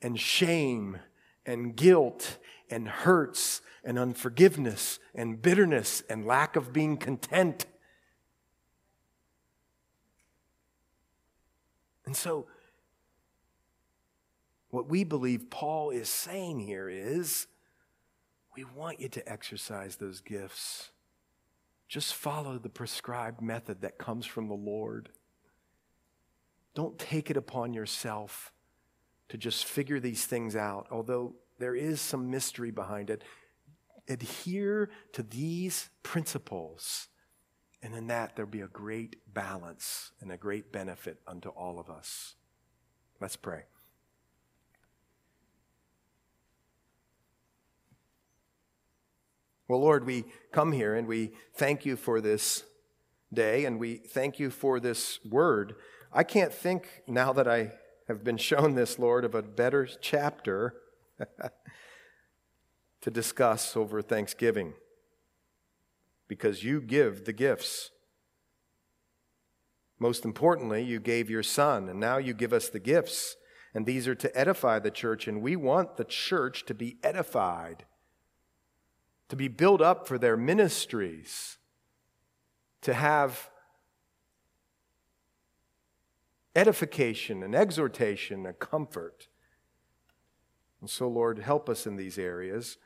[0.00, 0.98] and shame
[1.44, 2.38] and guilt
[2.70, 7.66] and hurts and unforgiveness and bitterness and lack of being content.
[12.04, 12.46] And so,
[14.70, 17.46] what we believe Paul is saying here is
[18.58, 20.90] we want you to exercise those gifts.
[21.86, 25.10] Just follow the prescribed method that comes from the Lord.
[26.74, 28.52] Don't take it upon yourself
[29.28, 33.22] to just figure these things out, although there is some mystery behind it.
[34.08, 37.06] Adhere to these principles,
[37.80, 41.88] And in that, there'll be a great balance and a great benefit unto all of
[41.88, 42.34] us.
[43.20, 43.66] Let's pray.
[49.68, 52.64] Well, Lord, we come here and we thank you for this
[53.34, 55.74] day and we thank you for this word.
[56.10, 57.72] I can't think now that I
[58.08, 60.74] have been shown this, Lord, of a better chapter
[63.02, 64.72] to discuss over Thanksgiving
[66.28, 67.90] because you give the gifts.
[69.98, 73.36] Most importantly, you gave your son, and now you give us the gifts.
[73.74, 77.84] And these are to edify the church, and we want the church to be edified
[79.28, 81.58] to be built up for their ministries,
[82.80, 83.50] to have
[86.56, 89.28] edification and exhortation and comfort.
[90.80, 92.78] And so, Lord, help us in these areas.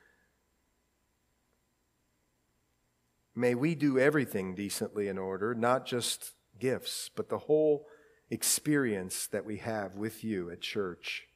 [3.34, 7.86] May we do everything decently in order, not just gifts, but the whole
[8.30, 11.28] experience that we have with you at church.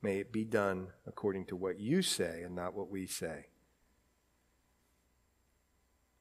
[0.00, 3.46] May it be done according to what you say and not what we say.